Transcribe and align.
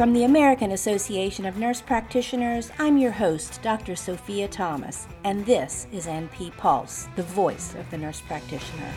From 0.00 0.14
the 0.14 0.24
American 0.24 0.72
Association 0.72 1.44
of 1.44 1.58
Nurse 1.58 1.82
Practitioners, 1.82 2.72
I'm 2.78 2.96
your 2.96 3.10
host, 3.10 3.60
Dr. 3.60 3.94
Sophia 3.94 4.48
Thomas, 4.48 5.06
and 5.24 5.44
this 5.44 5.86
is 5.92 6.06
NP 6.06 6.56
Pulse, 6.56 7.06
the 7.16 7.22
voice 7.22 7.74
of 7.74 7.90
the 7.90 7.98
nurse 7.98 8.22
practitioner. 8.22 8.94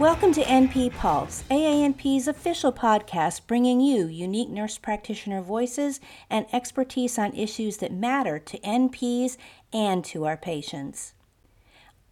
Welcome 0.00 0.32
to 0.32 0.42
NP 0.42 0.92
Pulse, 0.94 1.44
AANP's 1.48 2.26
official 2.26 2.72
podcast 2.72 3.46
bringing 3.46 3.80
you 3.80 4.06
unique 4.08 4.50
nurse 4.50 4.78
practitioner 4.78 5.42
voices 5.42 6.00
and 6.28 6.44
expertise 6.52 7.20
on 7.20 7.32
issues 7.34 7.76
that 7.76 7.92
matter 7.92 8.40
to 8.40 8.58
NPs 8.58 9.36
and 9.72 10.04
to 10.06 10.24
our 10.24 10.36
patients. 10.36 11.12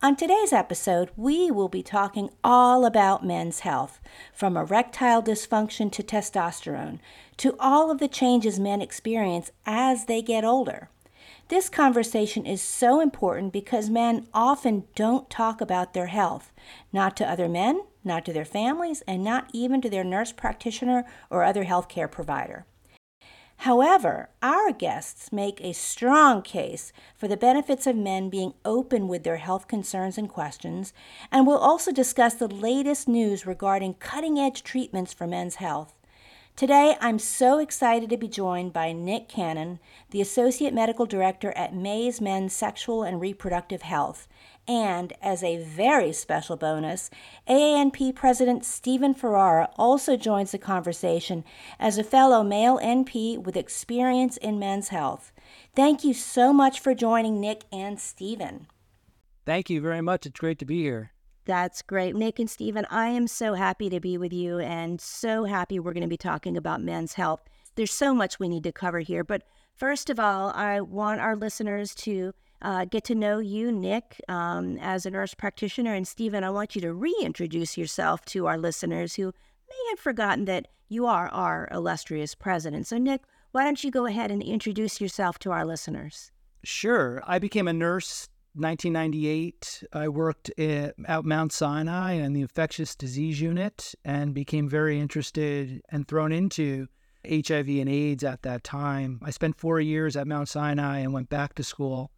On 0.00 0.14
today's 0.14 0.52
episode, 0.52 1.10
we 1.16 1.50
will 1.50 1.68
be 1.68 1.82
talking 1.82 2.30
all 2.44 2.84
about 2.84 3.26
men's 3.26 3.60
health, 3.60 3.98
from 4.32 4.56
erectile 4.56 5.20
dysfunction 5.20 5.90
to 5.90 6.04
testosterone, 6.04 7.00
to 7.38 7.56
all 7.58 7.90
of 7.90 7.98
the 7.98 8.06
changes 8.06 8.60
men 8.60 8.80
experience 8.80 9.50
as 9.66 10.04
they 10.04 10.22
get 10.22 10.44
older. 10.44 10.88
This 11.48 11.68
conversation 11.68 12.46
is 12.46 12.62
so 12.62 13.00
important 13.00 13.52
because 13.52 13.90
men 13.90 14.28
often 14.32 14.84
don't 14.94 15.28
talk 15.28 15.60
about 15.60 15.94
their 15.94 16.06
health, 16.06 16.52
not 16.92 17.16
to 17.16 17.28
other 17.28 17.48
men, 17.48 17.82
not 18.04 18.24
to 18.26 18.32
their 18.32 18.44
families, 18.44 19.02
and 19.08 19.24
not 19.24 19.50
even 19.52 19.80
to 19.80 19.90
their 19.90 20.04
nurse 20.04 20.30
practitioner 20.30 21.06
or 21.28 21.42
other 21.42 21.64
healthcare 21.64 22.08
provider. 22.08 22.66
However, 23.62 24.28
our 24.40 24.70
guests 24.70 25.32
make 25.32 25.60
a 25.60 25.72
strong 25.72 26.42
case 26.42 26.92
for 27.16 27.26
the 27.26 27.36
benefits 27.36 27.88
of 27.88 27.96
men 27.96 28.30
being 28.30 28.54
open 28.64 29.08
with 29.08 29.24
their 29.24 29.38
health 29.38 29.66
concerns 29.66 30.16
and 30.16 30.28
questions, 30.28 30.92
and 31.32 31.44
will 31.44 31.58
also 31.58 31.90
discuss 31.90 32.34
the 32.34 32.46
latest 32.46 33.08
news 33.08 33.46
regarding 33.46 33.94
cutting 33.94 34.38
edge 34.38 34.62
treatments 34.62 35.12
for 35.12 35.26
men's 35.26 35.56
health. 35.56 35.92
Today, 36.54 36.96
I'm 37.00 37.18
so 37.18 37.58
excited 37.58 38.10
to 38.10 38.16
be 38.16 38.28
joined 38.28 38.72
by 38.72 38.92
Nick 38.92 39.28
Cannone, 39.28 39.80
the 40.10 40.20
Associate 40.20 40.72
Medical 40.72 41.06
Director 41.06 41.52
at 41.56 41.74
Maze 41.74 42.20
Men's 42.20 42.52
Sexual 42.52 43.02
and 43.02 43.20
Reproductive 43.20 43.82
Health. 43.82 44.28
And 44.68 45.14
as 45.22 45.42
a 45.42 45.64
very 45.64 46.12
special 46.12 46.56
bonus, 46.56 47.08
AANP 47.48 48.14
President 48.14 48.66
Stephen 48.66 49.14
Ferrara 49.14 49.70
also 49.78 50.14
joins 50.14 50.52
the 50.52 50.58
conversation 50.58 51.42
as 51.80 51.96
a 51.96 52.04
fellow 52.04 52.44
male 52.44 52.78
NP 52.78 53.38
with 53.38 53.56
experience 53.56 54.36
in 54.36 54.58
men's 54.58 54.88
health. 54.88 55.32
Thank 55.74 56.04
you 56.04 56.12
so 56.12 56.52
much 56.52 56.80
for 56.80 56.94
joining 56.94 57.40
Nick 57.40 57.64
and 57.72 57.98
Stephen. 57.98 58.66
Thank 59.46 59.70
you 59.70 59.80
very 59.80 60.02
much. 60.02 60.26
It's 60.26 60.38
great 60.38 60.58
to 60.58 60.66
be 60.66 60.82
here. 60.82 61.12
That's 61.46 61.80
great. 61.80 62.14
Nick 62.14 62.38
and 62.38 62.50
Stephen, 62.50 62.86
I 62.90 63.08
am 63.08 63.26
so 63.26 63.54
happy 63.54 63.88
to 63.88 64.00
be 64.00 64.18
with 64.18 64.34
you 64.34 64.58
and 64.58 65.00
so 65.00 65.44
happy 65.44 65.80
we're 65.80 65.94
going 65.94 66.02
to 66.02 66.08
be 66.08 66.18
talking 66.18 66.58
about 66.58 66.82
men's 66.82 67.14
health. 67.14 67.40
There's 67.74 67.94
so 67.94 68.14
much 68.14 68.38
we 68.38 68.50
need 68.50 68.64
to 68.64 68.72
cover 68.72 68.98
here, 68.98 69.24
but 69.24 69.44
first 69.74 70.10
of 70.10 70.20
all, 70.20 70.50
I 70.50 70.82
want 70.82 71.22
our 71.22 71.34
listeners 71.34 71.94
to 71.94 72.34
uh, 72.62 72.84
get 72.84 73.04
to 73.04 73.14
know 73.14 73.38
you, 73.38 73.70
Nick, 73.70 74.20
um, 74.28 74.78
as 74.78 75.06
a 75.06 75.10
nurse 75.10 75.34
practitioner. 75.34 75.94
And 75.94 76.06
Stephen, 76.06 76.44
I 76.44 76.50
want 76.50 76.74
you 76.74 76.80
to 76.82 76.92
reintroduce 76.92 77.76
yourself 77.76 78.24
to 78.26 78.46
our 78.46 78.58
listeners 78.58 79.14
who 79.14 79.26
may 79.68 79.90
have 79.90 79.98
forgotten 79.98 80.44
that 80.46 80.68
you 80.88 81.06
are 81.06 81.28
our 81.28 81.68
illustrious 81.70 82.34
president. 82.34 82.86
So, 82.86 82.98
Nick, 82.98 83.22
why 83.52 83.64
don't 83.64 83.82
you 83.82 83.90
go 83.90 84.06
ahead 84.06 84.30
and 84.30 84.42
introduce 84.42 85.00
yourself 85.00 85.38
to 85.40 85.52
our 85.52 85.64
listeners? 85.64 86.32
Sure. 86.64 87.22
I 87.26 87.38
became 87.38 87.68
a 87.68 87.72
nurse 87.72 88.28
1998, 88.54 89.84
I 89.92 90.08
worked 90.08 90.50
at, 90.58 90.94
Mount 91.24 91.52
Sinai 91.52 92.14
in 92.14 92.32
the 92.32 92.40
infectious 92.40 92.96
disease 92.96 93.40
unit 93.40 93.94
and 94.04 94.34
became 94.34 94.68
very 94.68 94.98
interested 94.98 95.80
and 95.90 96.08
thrown 96.08 96.32
into 96.32 96.88
HIV 97.28 97.68
and 97.68 97.88
AIDS 97.88 98.24
at 98.24 98.42
that 98.42 98.64
time. 98.64 99.20
I 99.22 99.30
spent 99.30 99.60
four 99.60 99.80
years 99.80 100.16
at 100.16 100.26
Mount 100.26 100.48
Sinai 100.48 100.98
and 100.98 101.12
went 101.12 101.28
back 101.28 101.54
to 101.54 101.62
school 101.62 102.10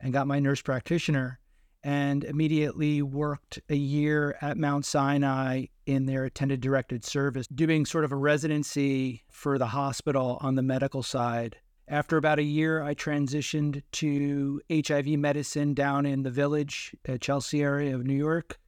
and 0.00 0.12
got 0.12 0.26
my 0.26 0.38
nurse 0.38 0.62
practitioner 0.62 1.40
and 1.82 2.24
immediately 2.24 3.02
worked 3.02 3.60
a 3.68 3.76
year 3.76 4.36
at 4.40 4.56
Mount 4.56 4.84
Sinai 4.84 5.66
in 5.86 6.06
their 6.06 6.24
attended 6.24 6.60
directed 6.60 7.04
service, 7.04 7.46
doing 7.46 7.86
sort 7.86 8.04
of 8.04 8.12
a 8.12 8.16
residency 8.16 9.22
for 9.30 9.56
the 9.56 9.66
hospital 9.66 10.38
on 10.40 10.56
the 10.56 10.62
medical 10.62 11.02
side 11.02 11.56
after 11.88 12.16
about 12.16 12.40
a 12.40 12.44
year, 12.44 12.82
I 12.82 12.94
transitioned 12.94 13.82
to 13.92 14.60
HIV 14.72 15.06
medicine 15.18 15.72
down 15.72 16.04
in 16.04 16.24
the 16.24 16.32
village, 16.32 16.96
Chelsea 17.20 17.62
area 17.62 17.94
of 17.94 18.04
New 18.04 18.16
York, 18.16 18.58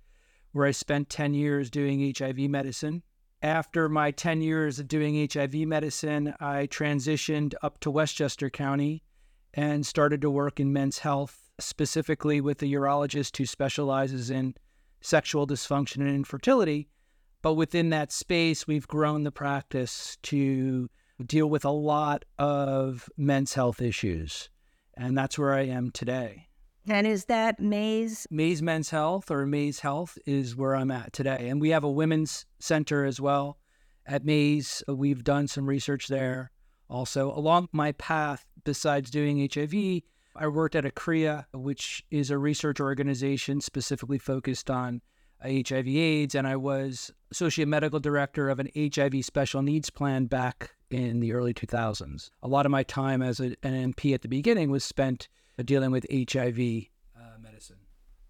where 0.53 0.66
I 0.66 0.71
spent 0.71 1.10
10 1.10 1.34
years 1.34 1.69
doing 1.69 2.15
HIV 2.16 2.39
medicine. 2.39 3.03
After 3.43 3.89
my 3.89 4.12
10 4.12 4.41
years 4.41 4.78
of 4.78 4.87
doing 4.87 5.28
HIV 5.33 5.55
medicine, 5.55 6.33
I 6.39 6.69
transitioned 6.69 7.55
up 7.60 7.81
to 7.81 7.91
Westchester 7.91 8.50
County 8.50 9.03
and 9.58 9.84
started 9.84 10.20
to 10.20 10.30
work 10.30 10.60
in 10.60 10.72
men's 10.72 11.00
health, 11.00 11.50
specifically 11.58 12.41
with 12.41 12.62
a 12.62 12.66
urologist 12.66 13.36
who 13.36 13.44
specializes 13.44 14.30
in 14.30 14.54
sexual 15.00 15.48
dysfunction 15.48 15.96
and 15.96 16.10
infertility. 16.10 16.88
But 17.42 17.54
within 17.54 17.91
that 17.91 18.12
space, 18.12 18.68
we've 18.68 18.86
grown 18.86 19.24
the 19.24 19.32
practice 19.32 20.16
to 20.22 20.88
deal 21.26 21.50
with 21.50 21.64
a 21.64 21.70
lot 21.70 22.24
of 22.38 23.08
men's 23.16 23.54
health 23.54 23.82
issues. 23.82 24.48
And 24.97 25.18
that's 25.18 25.36
where 25.36 25.54
I 25.54 25.62
am 25.62 25.91
today. 25.91 26.47
And 26.88 27.04
is 27.04 27.24
that 27.24 27.58
Maze? 27.58 28.28
Maze 28.30 28.62
Men's 28.62 28.91
Health 28.91 29.28
or 29.28 29.44
Maze 29.44 29.80
Health 29.80 30.18
is 30.24 30.54
where 30.54 30.76
I'm 30.76 30.92
at 30.92 31.12
today. 31.12 31.48
And 31.48 31.60
we 31.60 31.70
have 31.70 31.82
a 31.82 31.91
women's 31.91 32.47
center 32.60 33.04
as 33.04 33.20
well 33.20 33.58
at 34.06 34.24
Maze. 34.24 34.84
We've 34.86 35.24
done 35.24 35.48
some 35.48 35.66
research 35.66 36.06
there 36.06 36.52
also. 36.88 37.32
Along 37.32 37.69
my 37.72 37.93
path, 37.93 38.47
besides 38.65 39.10
doing 39.10 39.49
HIV, 39.53 40.03
I 40.37 40.47
worked 40.47 40.76
at 40.76 40.84
ACRIA, 40.84 41.47
which 41.53 42.04
is 42.10 42.31
a 42.31 42.38
research 42.38 42.81
organization 42.81 43.60
specifically 43.60 44.19
focused 44.19 44.71
on 44.71 45.00
HIV 45.43 45.88
AIDS, 45.88 46.34
and 46.34 46.47
I 46.47 46.56
was 46.56 47.12
associate 47.31 47.69
medical 47.69 48.00
director 48.00 48.48
of 48.48 48.59
an 48.59 48.69
HIV 48.77 49.25
special 49.25 49.62
needs 49.62 49.91
plan 49.91 50.27
back 50.27 50.71
in 50.91 51.21
the 51.21 51.32
early 51.32 51.54
2000s. 51.54 52.31
A 52.43 52.48
lot 52.48 52.66
of 52.66 52.72
my 52.72 52.82
time 52.82 53.22
as 53.22 53.41
a, 53.41 53.56
an 53.62 53.93
NP 53.93 54.15
at 54.15 54.22
the 54.22 54.28
beginning 54.28 54.71
was 54.71 54.84
spent 54.84 55.28
dealing 55.65 55.91
with 55.91 56.06
HIV. 56.10 56.87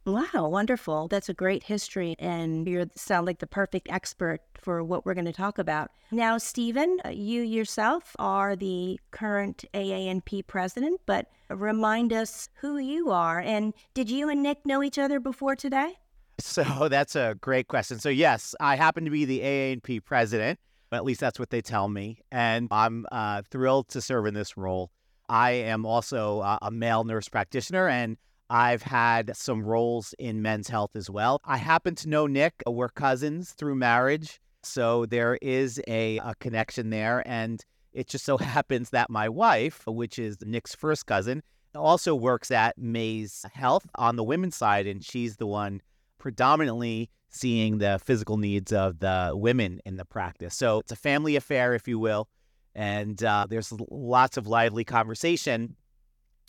Wow, 0.09 0.49
wonderful. 0.49 1.07
That's 1.09 1.29
a 1.29 1.35
great 1.35 1.65
history, 1.65 2.17
and 2.19 2.67
you 2.67 2.89
sound 2.97 3.27
like 3.27 3.41
the 3.41 3.47
perfect 3.47 3.91
expert 3.91 4.41
for 4.55 4.83
what 4.83 5.05
we're 5.05 5.13
going 5.13 5.27
to 5.27 5.35
talk 5.35 5.59
about. 5.59 5.91
Now, 6.11 6.39
Stephen, 6.39 6.99
uh, 7.05 7.11
you 7.11 7.43
yourself 7.43 8.17
are 8.19 8.57
the 8.57 8.99
current 9.11 9.67
AANP 9.75 10.47
president, 10.47 11.03
but 11.05 11.27
remind 11.51 12.15
us 12.15 12.49
who 12.63 12.79
you 12.79 13.11
are. 13.11 13.39
And 13.39 13.75
did 13.93 14.09
you 14.09 14.31
and 14.31 14.43
Nick 14.43 14.65
know 14.65 14.83
each 14.83 14.99
other 14.99 15.21
before 15.21 15.55
today? 15.55 15.99
So 16.41 16.89
that's 16.91 17.15
a 17.15 17.37
great 17.39 17.69
question. 17.69 17.99
So, 17.99 18.09
yes, 18.09 18.55
I 18.61 18.77
happen 18.77 19.05
to 19.05 19.11
be 19.11 19.27
the 19.27 19.41
AANP 19.41 20.07
president. 20.07 20.59
At 20.91 21.05
least 21.05 21.21
that's 21.21 21.39
what 21.39 21.51
they 21.51 21.61
tell 21.61 21.87
me. 21.87 22.21
And 22.33 22.69
I'm 22.71 23.05
uh, 23.13 23.43
thrilled 23.51 23.89
to 23.89 24.01
serve 24.01 24.25
in 24.25 24.33
this 24.33 24.57
role. 24.57 24.91
I 25.29 25.51
am 25.51 25.85
also 25.85 26.41
uh, 26.41 26.59
a 26.63 26.71
male 26.71 27.05
nurse 27.05 27.29
practitioner 27.29 27.89
and 27.89 28.17
I've 28.51 28.83
had 28.83 29.37
some 29.37 29.63
roles 29.63 30.15
in 30.19 30.41
men's 30.41 30.69
health 30.69 30.97
as 30.97 31.11
well. 31.11 31.41
I 31.45 31.59
happen 31.59 31.95
to 31.97 32.09
know 32.09 32.27
Nick. 32.27 32.63
We're 32.67 32.89
cousins 32.89 33.53
through 33.53 33.77
marriage. 33.77 34.41
So 34.63 35.07
there 35.07 35.39
is 35.43 35.81
a, 35.87 36.19
a 36.19 36.35
connection 36.41 36.91
there. 36.91 37.23
And 37.27 37.65
it 37.93 38.09
just 38.09 38.25
so 38.25 38.39
happens 38.39 38.91
that 38.91 39.11
my 39.11 39.29
wife, 39.29 39.87
which 39.87 40.19
is 40.19 40.39
Nick's 40.43 40.75
first 40.75 41.07
cousin, 41.07 41.43
also 41.75 42.15
works 42.15 42.51
at 42.51 42.79
Maze 42.79 43.45
Health 43.53 43.87
on 43.97 44.17
the 44.17 44.25
women's 44.25 44.57
side. 44.57 44.87
And 44.87 45.05
she's 45.05 45.37
the 45.37 45.47
one 45.47 45.83
predominantly 46.19 47.11
seeing 47.29 47.79
the 47.79 48.01
physical 48.03 48.39
needs 48.39 48.73
of 48.73 49.01
the 49.01 49.33
women 49.35 49.81
in 49.85 49.97
the 49.97 50.05
practice. 50.05 50.55
So 50.55 50.79
it's 50.79 50.93
a 50.93 50.97
family 50.97 51.37
affair, 51.37 51.75
if 51.75 51.87
you 51.87 51.99
will. 51.99 52.29
And 52.75 53.23
uh, 53.23 53.47
there's 53.49 53.73
lots 53.91 54.37
of 54.37 54.47
lively 54.47 54.85
conversation 54.85 55.77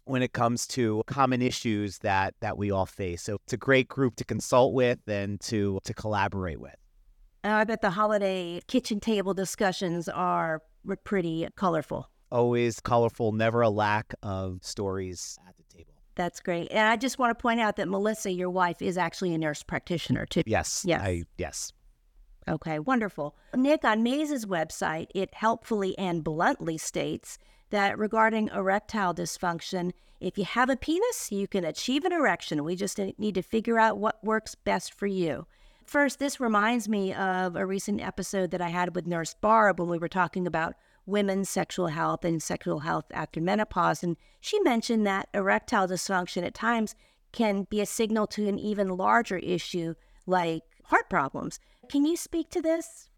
when 0.09 0.21
it 0.23 0.33
comes 0.33 0.67
to 0.67 1.03
common 1.07 1.41
issues 1.41 2.00
that 2.00 2.33
that 2.41 2.57
we 2.57 2.71
all 2.71 2.85
face. 2.85 3.21
So 3.23 3.38
it's 3.44 3.53
a 3.53 3.57
great 3.57 3.88
group 3.88 4.15
to 4.17 4.25
consult 4.25 4.73
with 4.73 5.00
and 5.07 5.39
to 5.41 5.79
to 5.83 5.94
collaborate 5.94 6.59
with. 6.59 6.75
I 7.44 7.63
bet 7.63 7.81
the 7.81 7.91
holiday 7.91 8.59
kitchen 8.67 9.00
table 9.00 9.33
discussions 9.33 10.09
are 10.09 10.61
pretty 11.06 11.47
colorful. 11.56 12.09
Always 12.31 12.79
colorful, 12.79 13.31
never 13.31 13.61
a 13.61 13.69
lack 13.69 14.13
of 14.21 14.59
stories 14.61 15.39
at 15.47 15.56
the 15.56 15.63
table. 15.63 15.94
that's 16.15 16.41
great. 16.41 16.67
And 16.71 16.88
I 16.88 16.97
just 16.97 17.17
want 17.17 17.31
to 17.38 17.41
point 17.41 17.61
out 17.61 17.77
that 17.77 17.88
Melissa, 17.88 18.29
your 18.29 18.50
wife, 18.50 18.81
is 18.81 18.97
actually 18.97 19.33
a 19.33 19.38
nurse 19.38 19.63
practitioner 19.63 20.25
too. 20.25 20.44
Yes. 20.45 20.83
Yes. 20.85 21.01
I, 21.01 21.23
yes. 21.38 21.71
Okay, 22.47 22.79
wonderful. 22.79 23.35
Nick, 23.56 23.85
on 23.85 24.03
Maze's 24.03 24.45
website, 24.45 25.07
it 25.15 25.33
helpfully 25.33 25.97
and 25.97 26.23
bluntly 26.23 26.77
states 26.77 27.38
that 27.69 27.98
regarding 27.98 28.50
erectile 28.50 29.13
dysfunction, 29.13 29.92
if 30.19 30.38
you 30.38 30.44
have 30.44 30.69
a 30.69 30.75
penis, 30.75 31.31
you 31.31 31.48
can 31.48 31.63
achieve 31.63 32.04
an 32.06 32.12
erection. 32.12 32.63
We 32.63 32.75
just 32.75 33.00
need 33.18 33.36
to 33.36 33.42
figure 33.42 33.80
out 33.80 33.98
what 33.98 34.24
works 34.24 34.56
best 34.56 34.94
for 34.94 35.07
you. 35.07 35.45
First, 35.86 36.19
this 36.19 36.39
reminds 36.39 36.88
me 36.88 37.13
of 37.13 37.56
a 37.56 37.66
recent 37.66 38.01
episode 38.01 38.51
that 38.51 38.62
I 38.62 38.69
had 38.69 38.95
with 38.95 39.07
Nurse 39.07 39.33
Barb 39.33 39.80
when 39.80 39.89
we 39.89 39.98
were 39.98 40.07
talking 40.07 40.45
about 40.45 40.75
women's 41.07 41.50
sexual 41.50 41.88
health 41.88 42.24
and 42.24 42.44
sexual 42.44 42.80
health 42.80 43.06
after 43.12 43.42
menopause. 43.42 44.04
And 44.04 44.16
she 44.39 44.60
mentioned 44.60 45.07
that 45.07 45.30
erectile 45.33 45.88
dysfunction 45.88 46.45
at 46.45 46.54
times 46.54 46.94
can 47.31 47.66
be 47.69 47.81
a 47.81 47.86
signal 47.86 48.27
to 48.27 48.48
an 48.48 48.60
even 48.60 48.89
larger 48.89 49.38
issue 49.38 49.95
like 50.27 50.62
heart 50.83 51.10
problems. 51.10 51.60
Can 51.89 52.06
you 52.06 52.16
speak 52.16 52.50
to 52.51 52.62
this? 52.62 53.10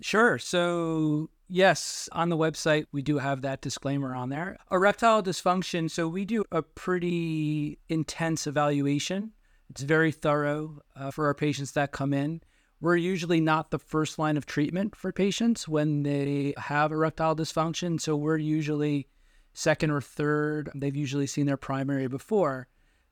Sure. 0.00 0.38
So, 0.38 1.30
yes, 1.48 2.08
on 2.12 2.28
the 2.28 2.36
website, 2.36 2.86
we 2.92 3.02
do 3.02 3.18
have 3.18 3.42
that 3.42 3.60
disclaimer 3.60 4.14
on 4.14 4.28
there. 4.28 4.58
Erectile 4.70 5.22
dysfunction. 5.22 5.90
So, 5.90 6.08
we 6.08 6.24
do 6.24 6.44
a 6.52 6.62
pretty 6.62 7.78
intense 7.88 8.46
evaluation. 8.46 9.32
It's 9.70 9.82
very 9.82 10.12
thorough 10.12 10.80
uh, 10.96 11.10
for 11.10 11.26
our 11.26 11.34
patients 11.34 11.72
that 11.72 11.92
come 11.92 12.12
in. 12.12 12.42
We're 12.80 12.96
usually 12.96 13.40
not 13.40 13.70
the 13.70 13.78
first 13.78 14.18
line 14.18 14.36
of 14.36 14.46
treatment 14.46 14.94
for 14.94 15.12
patients 15.12 15.66
when 15.66 16.04
they 16.04 16.54
have 16.56 16.92
erectile 16.92 17.36
dysfunction. 17.36 18.00
So, 18.00 18.16
we're 18.16 18.38
usually 18.38 19.08
second 19.52 19.90
or 19.90 20.00
third. 20.00 20.70
They've 20.74 20.94
usually 20.94 21.26
seen 21.26 21.46
their 21.46 21.56
primary 21.56 22.06
before. 22.06 22.68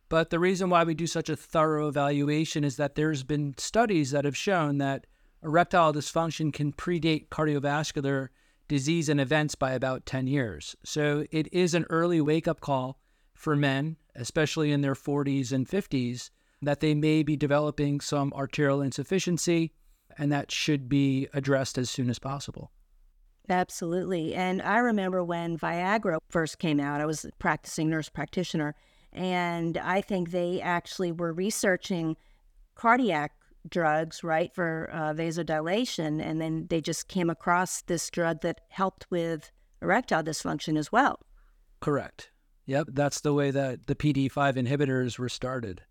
But 0.09 0.31
the 0.31 0.39
reason 0.39 0.71
why 0.71 0.85
we 0.85 0.95
do 0.95 1.07
such 1.07 1.29
a 1.29 1.37
thorough 1.37 1.89
evaluation 1.89 2.63
is 2.63 2.77
that 2.77 2.95
there's 2.95 3.25
been 3.25 3.55
studies 3.59 4.13
that 4.13 4.25
have 4.25 4.37
shown 4.37 4.79
that 4.79 5.07
erectile 5.43 5.93
dysfunction 5.93 6.53
can 6.53 6.73
predate 6.73 7.29
cardiovascular 7.29 8.29
disease 8.69 9.09
and 9.09 9.21
events 9.21 9.55
by 9.55 9.73
about 9.73 10.07
10 10.07 10.27
years. 10.27 10.77
So 10.85 11.25
it 11.31 11.53
is 11.53 11.75
an 11.75 11.87
early 11.91 12.21
wake 12.21 12.49
up 12.49 12.61
call 12.61 12.99
for 13.35 13.55
men, 13.55 13.97
especially 14.15 14.73
in 14.73 14.81
their 14.81 14.95
40s 14.95 15.53
and 15.53 15.69
50s, 15.69 16.31
that 16.63 16.81
they 16.81 16.95
may 16.95 17.23
be 17.23 17.37
developing 17.37 18.01
some 18.01 18.33
arterial 18.33 18.81
insufficiency, 18.81 19.73
and 20.19 20.33
that 20.33 20.51
should 20.51 20.89
be 20.89 21.29
addressed 21.35 21.79
as 21.79 21.91
soon 21.91 22.11
as 22.11 22.19
possible. 22.19 22.73
Absolutely. 23.49 24.35
And 24.35 24.61
I 24.63 24.79
remember 24.79 25.23
when 25.23 25.57
Viagra 25.57 26.19
first 26.29 26.59
came 26.59 26.81
out, 26.81 27.01
I 27.01 27.07
was 27.07 27.25
a 27.25 27.31
practicing 27.39 27.89
nurse 27.89 28.09
practitioner 28.09 28.75
and 29.17 29.79
I 29.79 30.03
think 30.03 30.31
they 30.31 30.61
actually 30.61 31.11
were 31.11 31.33
researching 31.33 32.17
cardiac 32.75 33.33
drugs, 33.71 34.23
right, 34.25 34.55
for 34.55 34.91
uh, 34.93 35.13
vasodilation. 35.13 36.23
And 36.23 36.41
then 36.41 36.67
they 36.69 36.81
just 36.81 37.09
came 37.09 37.31
across 37.31 37.83
this 37.83 38.09
drug 38.11 38.41
that 38.43 38.61
helped 38.69 39.07
with 39.11 39.51
erectile 39.83 40.23
dysfunction 40.23 40.79
as 40.79 40.91
well. 40.91 41.21
Correct. 41.81 42.31
Yep. 42.67 42.89
That's 42.93 43.21
the 43.21 43.35
way 43.35 43.51
that 43.51 43.87
the 43.87 43.95
PD5 43.95 44.55
inhibitors 44.55 45.19
were 45.19 45.29
started. 45.29 45.83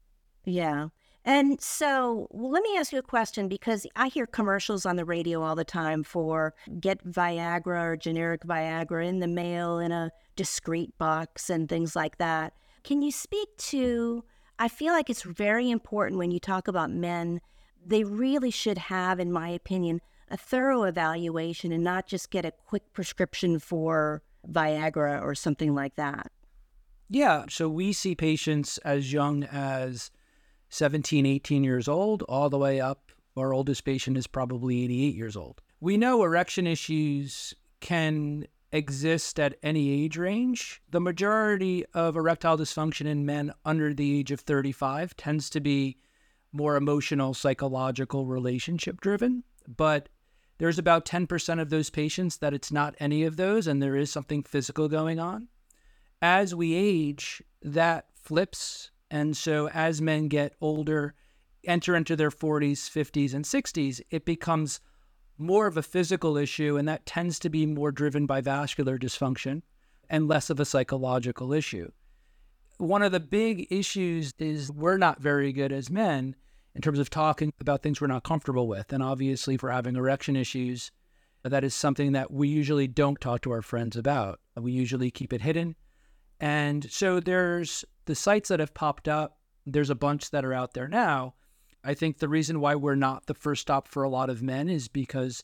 Yeah. 0.44 0.88
And 1.28 1.60
so 1.60 2.28
well, 2.30 2.52
let 2.52 2.62
me 2.62 2.78
ask 2.78 2.94
you 2.94 3.00
a 3.00 3.04
question 3.04 3.48
because 3.48 3.88
I 3.96 4.10
hear 4.10 4.28
commercials 4.28 4.86
on 4.86 4.96
the 4.96 5.06
radio 5.06 5.42
all 5.42 5.56
the 5.56 5.66
time 5.66 6.04
for 6.04 6.54
get 6.80 7.04
Viagra 7.04 7.82
or 7.82 7.98
generic 7.98 8.42
Viagra 8.44 9.08
in 9.08 9.20
the 9.20 9.28
mail 9.28 9.80
in 9.80 9.92
a 9.92 10.12
discreet 10.36 10.96
box 11.00 11.50
and 11.50 11.68
things 11.68 11.96
like 11.96 12.20
that. 12.20 12.54
Can 12.84 13.02
you 13.02 13.12
speak 13.12 13.50
to? 13.58 14.24
I 14.60 14.68
feel 14.68 14.94
like 14.94 15.10
it's 15.10 15.24
very 15.24 15.72
important 15.72 16.20
when 16.20 16.30
you 16.30 16.40
talk 16.40 16.68
about 16.68 16.92
men, 16.92 17.42
they 17.86 18.04
really 18.04 18.52
should 18.52 18.78
have, 18.78 19.20
in 19.20 19.32
my 19.32 19.50
opinion, 19.50 20.02
a 20.30 20.38
thorough 20.38 20.84
evaluation 20.84 21.72
and 21.72 21.84
not 21.84 22.08
just 22.08 22.32
get 22.32 22.46
a 22.46 22.52
quick 22.52 22.94
prescription 22.94 23.60
for 23.60 24.24
Viagra 24.50 25.22
or 25.22 25.36
something 25.36 25.76
like 25.76 25.96
that. 25.96 26.32
Yeah. 27.10 27.46
So 27.50 27.70
we 27.70 27.94
see 27.94 28.16
patients 28.16 28.78
as 28.80 29.14
young 29.14 29.44
as 29.44 30.10
17, 30.70 31.26
18 31.26 31.64
years 31.64 31.88
old, 31.88 32.24
all 32.24 32.50
the 32.50 32.58
way 32.58 32.82
up. 32.82 33.12
Our 33.38 33.54
oldest 33.54 33.84
patient 33.86 34.18
is 34.18 34.28
probably 34.28 34.84
88 34.84 35.16
years 35.16 35.36
old. 35.36 35.62
We 35.80 35.98
know 35.98 36.24
erection 36.24 36.66
issues 36.66 37.54
can 37.82 38.48
exist 38.72 39.40
at 39.40 39.56
any 39.62 40.04
age 40.04 40.18
range. 40.18 40.82
The 40.90 41.02
majority 41.02 41.86
of 41.94 42.16
erectile 42.16 42.58
dysfunction 42.58 43.06
in 43.06 43.26
men 43.26 43.54
under 43.64 43.94
the 43.94 44.20
age 44.20 44.32
of 44.32 44.40
35 44.40 45.16
tends 45.16 45.50
to 45.52 45.60
be 45.60 45.98
more 46.56 46.76
emotional, 46.76 47.34
psychological, 47.34 48.26
relationship 48.26 49.02
driven. 49.02 49.44
But 49.68 50.10
there's 50.58 50.80
about 50.80 51.06
10% 51.06 51.62
of 51.62 51.70
those 51.70 51.90
patients 51.90 52.38
that 52.38 52.54
it's 52.54 52.72
not 52.72 52.96
any 53.00 53.24
of 53.24 53.38
those, 53.38 53.68
and 53.68 53.82
there 53.82 53.96
is 53.96 54.10
something 54.10 54.44
physical 54.44 54.88
going 54.88 55.20
on. 55.20 55.50
As 56.22 56.56
we 56.56 56.74
age, 56.74 57.44
that 57.62 58.06
flips. 58.16 58.92
And 59.12 59.36
so 59.36 59.70
as 59.70 60.02
men 60.02 60.28
get 60.30 60.56
older, 60.62 61.14
enter 61.66 61.96
into 61.96 62.16
their 62.16 62.32
40s, 62.32 62.90
50s, 62.90 63.34
and 63.34 63.46
60s, 63.46 64.02
it 64.10 64.26
becomes 64.26 64.80
more 65.38 65.68
of 65.68 65.76
a 65.76 65.84
physical 65.84 66.38
issue, 66.38 66.78
and 66.78 66.88
that 66.88 67.06
tends 67.06 67.38
to 67.40 67.50
be 67.50 67.66
more 67.66 67.92
driven 67.92 68.26
by 68.26 68.40
vascular 68.40 68.98
dysfunction 68.98 69.62
and 70.10 70.28
less 70.28 70.50
of 70.50 70.60
a 70.60 70.66
psychological 70.66 71.52
issue. 71.52 71.92
One 72.78 73.02
of 73.02 73.12
the 73.12 73.20
big 73.20 73.68
issues 73.70 74.34
is 74.38 74.72
we're 74.72 74.98
not 74.98 75.22
very 75.22 75.52
good 75.52 75.72
as 75.72 75.90
men 75.90 76.36
in 76.76 76.82
terms 76.82 77.00
of 77.00 77.10
talking 77.10 77.54
about 77.60 77.82
things 77.82 78.00
we're 78.00 78.08
not 78.08 78.24
comfortable 78.24 78.68
with. 78.68 78.92
And 78.92 79.02
obviously, 79.02 79.58
for 79.58 79.72
having 79.72 79.96
erection 79.96 80.36
issues, 80.36 80.92
that 81.44 81.64
is 81.64 81.74
something 81.74 82.12
that 82.12 82.32
we 82.32 82.48
usually 82.48 82.88
don't 82.88 83.20
talk 83.22 83.42
to 83.42 83.52
our 83.52 83.62
friends 83.62 83.96
about. 83.96 84.40
We 84.56 84.72
usually 84.72 85.12
keep 85.12 85.34
it 85.34 85.42
hidden. 85.42 85.76
And 86.40 86.90
so 86.92 87.20
there's 87.20 87.86
the 88.06 88.16
sites 88.16 88.50
that 88.50 88.60
have 88.60 88.74
popped 88.74 89.08
up, 89.08 89.38
there's 89.66 89.90
a 89.90 89.96
bunch 89.96 90.32
that 90.32 90.46
are 90.46 90.54
out 90.54 90.74
there 90.74 90.88
now 90.88 91.34
I 91.86 91.94
think 91.94 92.18
the 92.18 92.28
reason 92.28 92.60
why 92.60 92.76
we're 92.76 92.96
not 92.96 93.28
the 93.28 93.36
first 93.36 93.62
stop 93.62 93.88
for 93.88 94.04
a 94.04 94.10
lot 94.10 94.32
of 94.32 94.42
men 94.42 94.68
is 94.70 94.88
because 94.88 95.44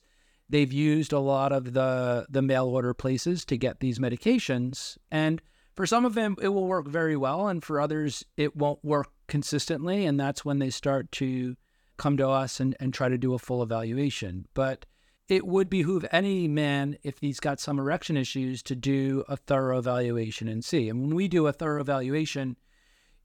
they've 0.49 0.73
used 0.73 1.13
a 1.13 1.19
lot 1.19 1.53
of 1.53 1.73
the 1.73 2.25
the 2.29 2.41
mail 2.41 2.65
order 2.65 2.93
places 2.95 3.45
to 3.45 3.57
get 3.57 3.79
these 3.79 3.99
medications 3.99 4.97
and 5.11 5.41
for 5.75 5.85
some 5.85 6.06
of 6.06 6.13
them 6.13 6.35
it 6.41 6.50
will 6.50 6.68
work 6.68 6.88
very 6.88 7.15
well 7.15 7.47
and 7.47 7.63
for 7.63 7.79
others 7.79 8.25
it 8.38 8.56
won't 8.56 8.83
work 8.83 9.12
consistently 9.27 10.06
and 10.06 10.19
that's 10.19 10.44
when 10.44 10.59
they 10.59 10.69
start 10.69 11.12
to 11.12 11.56
come 11.97 12.18
to 12.18 12.27
us 12.27 12.59
and, 12.59 12.75
and 12.79 12.94
try 12.94 13.09
to 13.09 13.18
do 13.18 13.33
a 13.33 13.39
full 13.39 13.62
evaluation. 13.62 14.47
But 14.53 14.85
it 15.27 15.45
would 15.45 15.69
behoove 15.69 16.05
any 16.12 16.48
man 16.48 16.98
if 17.03 17.19
he's 17.19 17.39
got 17.39 17.60
some 17.60 17.79
erection 17.79 18.17
issues 18.17 18.63
to 18.63 18.75
do 18.75 19.24
a 19.29 19.38
thorough 19.38 19.77
evaluation 19.77 20.48
and 20.48 20.65
see. 20.65 20.89
And 20.89 21.01
when 21.01 21.15
we 21.15 21.27
do 21.27 21.48
a 21.48 21.53
thorough 21.53 21.79
evaluation 21.79 22.57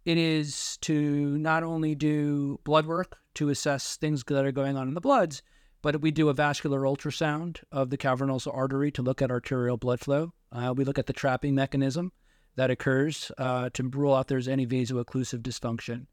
it 0.06 0.18
is 0.18 0.76
to 0.82 1.36
not 1.36 1.64
only 1.64 1.96
do 1.96 2.60
blood 2.62 2.86
work 2.86 3.18
to 3.34 3.48
assess 3.48 3.96
things 3.96 4.22
that 4.28 4.44
are 4.44 4.52
going 4.52 4.76
on 4.76 4.86
in 4.86 4.94
the 4.94 5.00
bloods, 5.00 5.42
but 5.82 6.00
we 6.00 6.12
do 6.12 6.28
a 6.28 6.34
vascular 6.34 6.82
ultrasound 6.82 7.58
of 7.72 7.90
the 7.90 7.98
cavernosa 7.98 8.54
artery 8.54 8.92
to 8.92 9.02
look 9.02 9.20
at 9.20 9.32
arterial 9.32 9.76
blood 9.76 9.98
flow. 9.98 10.32
Uh, 10.52 10.72
we 10.76 10.84
look 10.84 10.98
at 10.98 11.06
the 11.06 11.12
trapping 11.12 11.56
mechanism 11.56 12.12
that 12.56 12.70
occurs 12.70 13.30
uh, 13.38 13.70
to 13.74 13.82
rule 13.84 14.14
out 14.14 14.28
there's 14.28 14.48
any 14.48 14.64
vaso-occlusive 14.64 15.40
dysfunction. 15.40 16.06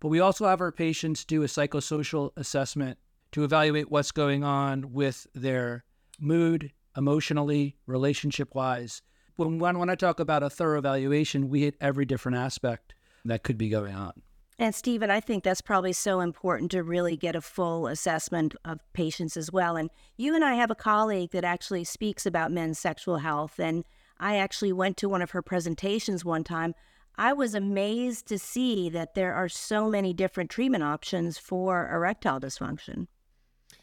But 0.00 0.08
we 0.08 0.20
also 0.20 0.46
have 0.46 0.60
our 0.60 0.72
patients 0.72 1.24
do 1.24 1.42
a 1.42 1.46
psychosocial 1.46 2.30
assessment 2.36 2.98
to 3.32 3.44
evaluate 3.44 3.90
what's 3.90 4.10
going 4.10 4.42
on 4.42 4.92
with 4.92 5.26
their 5.34 5.84
mood, 6.18 6.72
emotionally, 6.96 7.76
relationship 7.86 8.54
wise. 8.54 9.02
When, 9.36 9.58
when 9.58 9.90
I 9.90 9.94
talk 9.94 10.18
about 10.18 10.42
a 10.42 10.50
thorough 10.50 10.78
evaluation, 10.78 11.48
we 11.48 11.60
hit 11.62 11.76
every 11.80 12.04
different 12.04 12.38
aspect 12.38 12.94
that 13.24 13.42
could 13.42 13.58
be 13.58 13.68
going 13.68 13.94
on. 13.94 14.12
And 14.58 14.74
Stephen, 14.74 15.10
I 15.10 15.20
think 15.20 15.42
that's 15.42 15.62
probably 15.62 15.94
so 15.94 16.20
important 16.20 16.70
to 16.72 16.82
really 16.82 17.16
get 17.16 17.34
a 17.34 17.40
full 17.40 17.86
assessment 17.86 18.54
of 18.66 18.78
patients 18.92 19.36
as 19.38 19.50
well. 19.50 19.76
And 19.76 19.88
you 20.18 20.34
and 20.34 20.44
I 20.44 20.54
have 20.54 20.70
a 20.70 20.74
colleague 20.74 21.30
that 21.30 21.44
actually 21.44 21.84
speaks 21.84 22.26
about 22.26 22.52
men's 22.52 22.78
sexual 22.78 23.18
health. 23.18 23.58
And 23.58 23.84
I 24.20 24.36
actually 24.36 24.72
went 24.72 24.98
to 24.98 25.08
one 25.08 25.22
of 25.22 25.30
her 25.30 25.42
presentations 25.42 26.24
one 26.24 26.44
time. 26.44 26.74
I 27.16 27.32
was 27.32 27.54
amazed 27.54 28.26
to 28.26 28.38
see 28.38 28.88
that 28.90 29.14
there 29.14 29.34
are 29.34 29.48
so 29.48 29.88
many 29.88 30.12
different 30.12 30.50
treatment 30.50 30.84
options 30.84 31.38
for 31.38 31.90
erectile 31.90 32.38
dysfunction. 32.38 33.06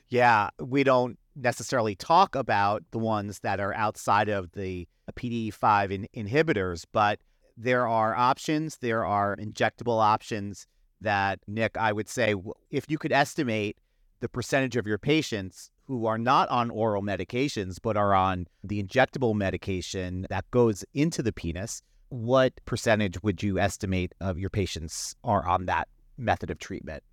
Yeah, 0.07 0.49
we 0.59 0.83
don't 0.83 1.17
necessarily 1.35 1.95
talk 1.95 2.35
about 2.35 2.83
the 2.91 2.99
ones 2.99 3.39
that 3.39 3.59
are 3.59 3.73
outside 3.73 4.29
of 4.29 4.51
the 4.53 4.87
PDE5 5.13 5.91
in- 5.91 6.27
inhibitors, 6.27 6.85
but 6.91 7.19
there 7.57 7.87
are 7.87 8.15
options, 8.15 8.77
there 8.77 9.05
are 9.05 9.35
injectable 9.35 10.01
options 10.01 10.67
that, 11.01 11.39
Nick, 11.47 11.77
I 11.77 11.91
would 11.91 12.07
say, 12.07 12.35
if 12.69 12.89
you 12.89 12.97
could 12.97 13.11
estimate 13.11 13.77
the 14.19 14.29
percentage 14.29 14.75
of 14.75 14.87
your 14.87 14.97
patients 14.97 15.71
who 15.87 16.05
are 16.05 16.17
not 16.17 16.49
on 16.49 16.69
oral 16.69 17.01
medications 17.01 17.77
but 17.81 17.97
are 17.97 18.13
on 18.13 18.45
the 18.63 18.83
injectable 18.83 19.33
medication 19.33 20.27
that 20.29 20.49
goes 20.51 20.83
into 20.93 21.23
the 21.23 21.31
penis, 21.31 21.81
what 22.09 22.53
percentage 22.65 23.21
would 23.23 23.41
you 23.41 23.59
estimate 23.59 24.13
of 24.19 24.37
your 24.37 24.49
patients 24.49 25.15
are 25.23 25.47
on 25.47 25.65
that 25.65 25.87
method 26.17 26.49
of 26.49 26.59
treatment? 26.59 27.03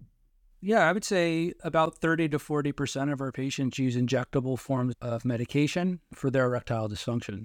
Yeah, 0.61 0.89
I 0.89 0.93
would 0.93 1.05
say 1.05 1.53
about 1.63 1.99
30 1.99 2.31
to 2.31 2.39
40% 2.39 3.13
of 3.13 3.21
our 3.21 3.31
patients 3.31 3.79
use 3.79 3.97
injectable 3.97 4.59
forms 4.59 4.95
of 5.03 5.25
medication 5.25 6.01
for 6.15 6.31
their 6.31 6.47
erectile 6.47 6.89
dysfunction. 6.89 7.45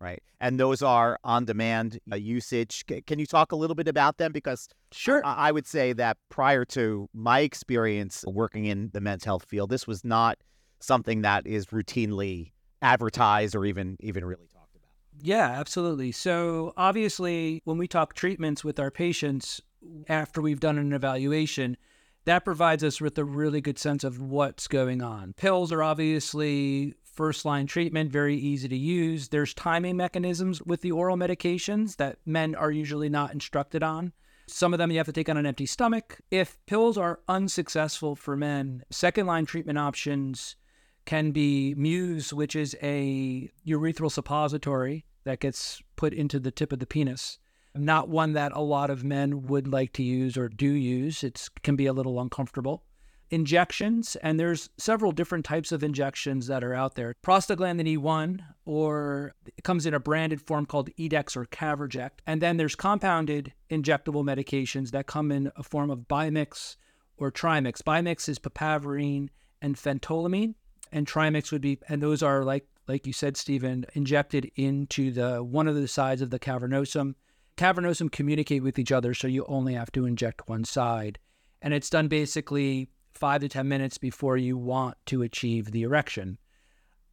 Right. 0.00 0.22
And 0.40 0.60
those 0.60 0.82
are 0.82 1.18
on 1.24 1.46
demand 1.46 1.98
uh, 2.12 2.16
usage. 2.16 2.84
C- 2.88 3.00
can 3.02 3.18
you 3.18 3.26
talk 3.26 3.52
a 3.52 3.56
little 3.56 3.74
bit 3.74 3.88
about 3.88 4.18
them? 4.18 4.32
Because 4.32 4.68
Sure. 4.92 5.24
I-, 5.24 5.48
I 5.48 5.52
would 5.52 5.66
say 5.66 5.92
that 5.94 6.18
prior 6.28 6.64
to 6.66 7.08
my 7.14 7.40
experience 7.40 8.24
working 8.26 8.66
in 8.66 8.90
the 8.92 9.00
men's 9.00 9.24
health 9.24 9.46
field, 9.48 9.70
this 9.70 9.86
was 9.86 10.04
not 10.04 10.38
something 10.80 11.22
that 11.22 11.46
is 11.46 11.66
routinely 11.66 12.52
advertised 12.82 13.56
or 13.56 13.64
even 13.64 13.96
even 14.00 14.24
really 14.24 14.46
talked 14.52 14.76
about. 14.76 14.90
Yeah, 15.22 15.48
absolutely. 15.50 16.12
So, 16.12 16.74
obviously, 16.76 17.62
when 17.64 17.78
we 17.78 17.88
talk 17.88 18.12
treatments 18.12 18.62
with 18.62 18.78
our 18.78 18.90
patients 18.90 19.62
after 20.08 20.42
we've 20.42 20.60
done 20.60 20.76
an 20.78 20.92
evaluation, 20.92 21.78
that 22.26 22.44
provides 22.44 22.84
us 22.84 23.00
with 23.00 23.16
a 23.16 23.24
really 23.24 23.62
good 23.62 23.78
sense 23.78 24.04
of 24.04 24.20
what's 24.20 24.68
going 24.68 25.00
on. 25.00 25.32
Pills 25.32 25.72
are 25.72 25.82
obviously 25.82 26.94
first 27.16 27.44
line 27.44 27.66
treatment, 27.66 28.12
very 28.12 28.36
easy 28.36 28.68
to 28.68 28.76
use. 28.76 29.28
There's 29.28 29.54
timing 29.54 29.96
mechanisms 29.96 30.62
with 30.62 30.82
the 30.82 30.92
oral 30.92 31.16
medications 31.16 31.96
that 31.96 32.18
men 32.26 32.54
are 32.54 32.70
usually 32.70 33.08
not 33.08 33.32
instructed 33.32 33.82
on. 33.82 34.12
Some 34.46 34.72
of 34.72 34.78
them 34.78 34.92
you 34.92 34.98
have 34.98 35.06
to 35.06 35.12
take 35.12 35.28
on 35.28 35.36
an 35.36 35.46
empty 35.46 35.66
stomach. 35.66 36.20
If 36.30 36.58
pills 36.66 36.96
are 36.96 37.20
unsuccessful 37.26 38.14
for 38.14 38.36
men, 38.36 38.84
second 38.90 39.26
line 39.26 39.46
treatment 39.46 39.78
options 39.78 40.56
can 41.04 41.32
be 41.32 41.74
Muse, 41.74 42.32
which 42.32 42.54
is 42.54 42.76
a 42.82 43.50
urethral 43.66 44.12
suppository 44.12 45.06
that 45.24 45.40
gets 45.40 45.82
put 45.96 46.12
into 46.12 46.38
the 46.38 46.50
tip 46.50 46.72
of 46.72 46.78
the 46.78 46.86
penis. 46.86 47.38
Not 47.74 48.08
one 48.08 48.34
that 48.34 48.52
a 48.52 48.60
lot 48.60 48.90
of 48.90 49.04
men 49.04 49.46
would 49.46 49.66
like 49.66 49.92
to 49.94 50.02
use 50.02 50.36
or 50.36 50.48
do 50.48 50.70
use. 50.70 51.24
It 51.24 51.48
can 51.62 51.76
be 51.76 51.86
a 51.86 51.92
little 51.92 52.20
uncomfortable. 52.20 52.84
Injections, 53.30 54.16
and 54.16 54.38
there's 54.38 54.70
several 54.76 55.12
different 55.12 55.44
types 55.44 55.72
of 55.72 55.82
injections 55.82 56.46
that 56.46 56.62
are 56.62 56.74
out 56.74 56.94
there. 56.94 57.14
Prostaglandin 57.24 57.98
E1, 57.98 58.40
or 58.64 59.34
it 59.46 59.64
comes 59.64 59.84
in 59.86 59.94
a 59.94 60.00
branded 60.00 60.40
form 60.40 60.66
called 60.66 60.90
Edex 60.98 61.36
or 61.36 61.44
Caverject. 61.46 62.20
And 62.26 62.40
then 62.40 62.56
there's 62.56 62.76
compounded 62.76 63.52
injectable 63.70 64.24
medications 64.24 64.90
that 64.92 65.06
come 65.06 65.32
in 65.32 65.50
a 65.56 65.62
form 65.62 65.90
of 65.90 66.00
Bimix 66.08 66.76
or 67.16 67.32
Trimix. 67.32 67.82
Bimix 67.82 68.28
is 68.28 68.38
papaverine 68.38 69.28
and 69.60 69.76
phentolamine 69.76 70.54
and 70.92 71.06
trimix 71.06 71.52
would 71.52 71.60
be 71.60 71.78
and 71.88 72.02
those 72.02 72.22
are 72.22 72.44
like 72.44 72.66
like 72.88 73.06
you 73.06 73.12
said 73.12 73.36
stephen 73.36 73.84
injected 73.94 74.50
into 74.56 75.10
the 75.10 75.42
one 75.42 75.68
of 75.68 75.74
the 75.74 75.88
sides 75.88 76.22
of 76.22 76.30
the 76.30 76.38
cavernosum 76.38 77.14
cavernosum 77.56 78.10
communicate 78.10 78.62
with 78.62 78.78
each 78.78 78.92
other 78.92 79.14
so 79.14 79.26
you 79.26 79.44
only 79.48 79.74
have 79.74 79.90
to 79.92 80.06
inject 80.06 80.48
one 80.48 80.64
side 80.64 81.18
and 81.62 81.74
it's 81.74 81.90
done 81.90 82.08
basically 82.08 82.88
five 83.16 83.40
to 83.40 83.48
ten 83.48 83.68
minutes 83.68 83.98
before 83.98 84.36
you 84.36 84.56
want 84.56 84.96
to 85.06 85.22
achieve 85.22 85.72
the 85.72 85.82
erection 85.82 86.38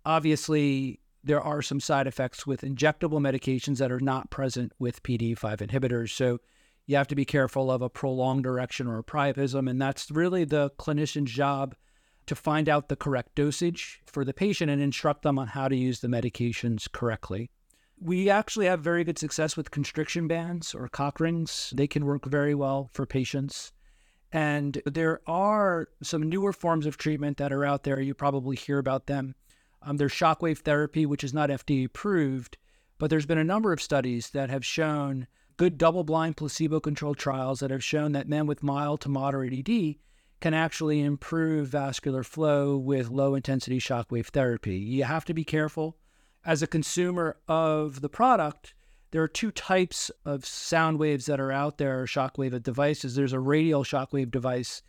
obviously 0.06 1.00
there 1.24 1.42
are 1.42 1.62
some 1.62 1.80
side 1.80 2.08
effects 2.08 2.46
with 2.46 2.62
injectable 2.62 3.20
medications 3.20 3.78
that 3.78 3.92
are 3.92 4.00
not 4.00 4.30
present 4.30 4.72
with 4.80 5.04
pd5 5.04 5.58
inhibitors 5.58 6.10
so 6.10 6.40
you 6.86 6.98
have 6.98 7.08
to 7.08 7.16
be 7.16 7.26
careful 7.26 7.72
of 7.72 7.82
a 7.82 7.90
prolonged 7.90 8.46
erection 8.46 8.88
or 8.88 9.00
a 9.00 9.04
priapism 9.04 9.70
and 9.70 9.82
that's 9.82 10.12
really 10.12 10.44
the 10.44 10.70
clinician's 10.78 11.32
job 11.32 11.76
to 12.26 12.36
find 12.36 12.70
out 12.70 12.90
the 12.90 12.96
correct 12.96 13.36
dosage 13.36 14.02
for 14.06 14.24
the 14.24 14.34
patient 14.34 14.72
and 14.72 14.82
instruct 14.82 15.24
them 15.24 15.38
on 15.38 15.48
how 15.48 15.68
to 15.68 15.76
use 15.76 16.00
the 16.00 16.08
medications 16.08 16.92
correctly. 16.92 17.50
We 18.00 18.30
actually 18.30 18.66
have 18.68 18.82
very 18.82 19.04
good 19.04 19.20
success 19.20 19.56
with 19.56 19.72
constriction 19.72 20.28
bands 20.28 20.74
or 20.74 20.88
cock 20.88 21.20
rings. 21.20 21.74
They 21.76 21.88
can 21.88 22.06
work 22.06 22.26
very 22.26 22.56
well 22.56 22.90
for 22.94 23.06
patients. 23.06 23.73
And 24.34 24.82
there 24.88 25.22
are 25.28 25.90
some 26.02 26.28
newer 26.28 26.52
forms 26.52 26.88
of 26.88 26.98
treatment 26.98 27.38
that 27.38 27.54
are 27.54 27.64
out 27.64 27.84
there. 27.84 28.02
You 28.02 28.16
probably 28.16 28.56
hear 28.56 28.80
about 28.80 29.06
them. 29.06 29.36
Um, 29.84 29.98
there's 29.98 30.12
shockwave 30.12 30.60
therapy, 30.60 31.06
which 31.06 31.24
is 31.24 31.36
not 31.36 31.52
FDA 31.52 31.86
approved, 31.86 32.58
but 32.98 33.12
there's 33.12 33.28
been 33.28 33.38
a 33.38 33.44
number 33.44 33.72
of 33.72 33.82
studies 33.82 34.32
that 34.32 34.50
have 34.50 34.66
shown 34.66 35.28
good 35.56 35.78
double 35.78 36.04
blind 36.04 36.36
placebo 36.36 36.80
controlled 36.80 37.18
trials 37.18 37.60
that 37.60 37.70
have 37.70 37.84
shown 37.84 38.14
that 38.14 38.28
men 38.28 38.48
with 38.48 38.64
mild 38.64 39.02
to 39.02 39.10
moderate 39.10 39.54
ED 39.54 39.96
can 40.42 40.54
actually 40.56 41.02
improve 41.02 41.68
vascular 41.68 42.24
flow 42.24 42.76
with 42.76 43.10
low 43.10 43.36
intensity 43.36 43.80
shockwave 43.80 44.28
therapy. 44.28 44.78
You 44.78 45.04
have 45.04 45.26
to 45.26 45.34
be 45.34 45.44
careful. 45.44 45.96
As 46.44 46.62
a 46.62 46.68
consumer 46.68 47.38
of 47.48 48.02
the 48.02 48.10
product, 48.10 48.74
there 49.14 49.22
are 49.22 49.28
two 49.28 49.52
types 49.52 50.10
of 50.26 50.44
sound 50.44 50.98
waves 50.98 51.28
that 51.28 51.40
are 51.40 51.52
out 51.52 51.78
there, 51.78 52.04
shockwave 52.06 52.64
devices. 52.64 53.14
There's 53.14 53.32
a 53.32 53.40
radial 53.40 53.84
shockwave 53.84 54.32
device, 54.32 54.82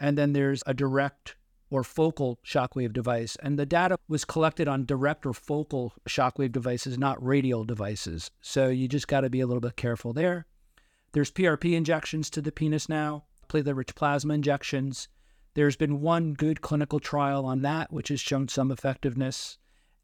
and 0.00 0.18
then 0.18 0.32
there's 0.32 0.64
a 0.66 0.74
direct 0.74 1.36
or 1.70 1.84
focal 1.84 2.40
shockwave 2.44 2.92
device. 2.92 3.36
And 3.40 3.56
the 3.56 3.64
data 3.64 3.96
was 4.08 4.24
collected 4.24 4.66
on 4.66 4.84
direct 4.84 5.24
or 5.24 5.32
focal 5.32 5.92
shockwave 6.08 6.50
devices, 6.50 6.98
not 6.98 7.24
radial 7.24 7.64
devices. 7.64 8.32
So 8.40 8.66
you 8.66 8.88
just 8.88 9.06
got 9.06 9.20
to 9.20 9.30
be 9.30 9.38
a 9.38 9.46
little 9.46 9.60
bit 9.60 9.76
careful 9.76 10.12
there. 10.12 10.46
There's 11.12 11.30
PRP 11.30 11.74
injections 11.74 12.30
to 12.30 12.42
the 12.42 12.50
penis 12.50 12.88
now 12.88 13.26
platelet 13.48 13.76
rich 13.76 13.94
plasma 13.94 14.34
injections. 14.34 15.08
There's 15.54 15.76
been 15.76 16.00
one 16.00 16.34
good 16.34 16.62
clinical 16.62 16.98
trial 16.98 17.46
on 17.46 17.62
that, 17.62 17.92
which 17.92 18.08
has 18.08 18.20
shown 18.20 18.48
some 18.48 18.72
effectiveness. 18.72 19.56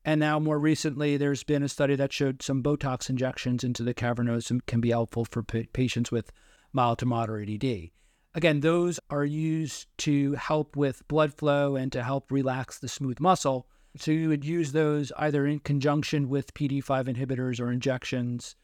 And 0.04 0.20
now, 0.20 0.38
more 0.38 0.58
recently, 0.58 1.16
there's 1.16 1.44
been 1.44 1.62
a 1.62 1.68
study 1.68 1.96
that 1.96 2.12
showed 2.12 2.42
some 2.42 2.62
Botox 2.62 3.08
injections 3.08 3.64
into 3.64 3.82
the 3.82 3.94
cavernosum 3.94 4.60
can 4.66 4.80
be 4.80 4.90
helpful 4.90 5.24
for 5.24 5.42
pa- 5.42 5.62
patients 5.72 6.12
with 6.12 6.30
mild 6.74 6.98
to 6.98 7.06
moderate 7.06 7.48
ED. 7.48 7.90
Again, 8.34 8.60
those 8.60 9.00
are 9.08 9.24
used 9.24 9.86
to 9.98 10.32
help 10.34 10.76
with 10.76 11.06
blood 11.08 11.32
flow 11.32 11.76
and 11.76 11.90
to 11.92 12.02
help 12.02 12.30
relax 12.30 12.78
the 12.78 12.88
smooth 12.88 13.20
muscle. 13.20 13.66
So 13.96 14.10
you 14.10 14.28
would 14.28 14.44
use 14.44 14.72
those 14.72 15.12
either 15.16 15.46
in 15.46 15.60
conjunction 15.60 16.28
with 16.28 16.52
PD5 16.52 17.14
inhibitors 17.14 17.60
or 17.60 17.70
injections, 17.70 18.56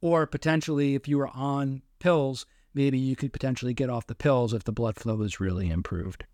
or 0.00 0.26
potentially 0.26 0.94
if 0.94 1.06
you 1.06 1.18
were 1.18 1.28
on 1.28 1.82
pills, 1.98 2.46
maybe 2.72 2.98
you 2.98 3.14
could 3.14 3.32
potentially 3.32 3.74
get 3.74 3.90
off 3.90 4.06
the 4.06 4.14
pills 4.14 4.54
if 4.54 4.64
the 4.64 4.72
blood 4.72 4.96
flow 4.96 5.20
is 5.20 5.38
really 5.38 5.70
improved. 5.70 6.24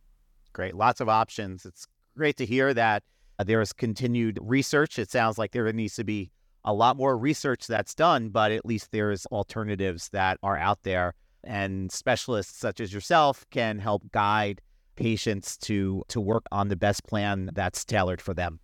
Great. 0.52 0.76
Lots 0.76 1.00
of 1.00 1.08
options. 1.08 1.66
It's 1.66 1.88
great 2.16 2.36
to 2.36 2.46
hear 2.46 2.72
that 2.72 3.02
there 3.44 3.60
is 3.60 3.72
continued 3.72 4.38
research. 4.42 4.98
It 4.98 5.10
sounds 5.10 5.38
like 5.38 5.52
there 5.52 5.70
needs 5.72 5.96
to 5.96 6.04
be 6.04 6.30
a 6.64 6.72
lot 6.72 6.96
more 6.96 7.16
research 7.16 7.66
that's 7.66 7.94
done, 7.94 8.30
but 8.30 8.50
at 8.50 8.66
least 8.66 8.90
there's 8.90 9.24
alternatives 9.26 10.08
that 10.10 10.38
are 10.42 10.56
out 10.56 10.82
there. 10.82 11.14
And 11.44 11.92
specialists 11.92 12.58
such 12.58 12.80
as 12.80 12.92
yourself 12.92 13.44
can 13.50 13.78
help 13.78 14.10
guide 14.10 14.60
patients 14.96 15.56
to 15.58 16.02
to 16.08 16.20
work 16.20 16.46
on 16.50 16.68
the 16.68 16.76
best 16.76 17.04
plan 17.06 17.50
that's 17.52 17.84
tailored 17.84 18.20
for 18.20 18.34
them. 18.34 18.58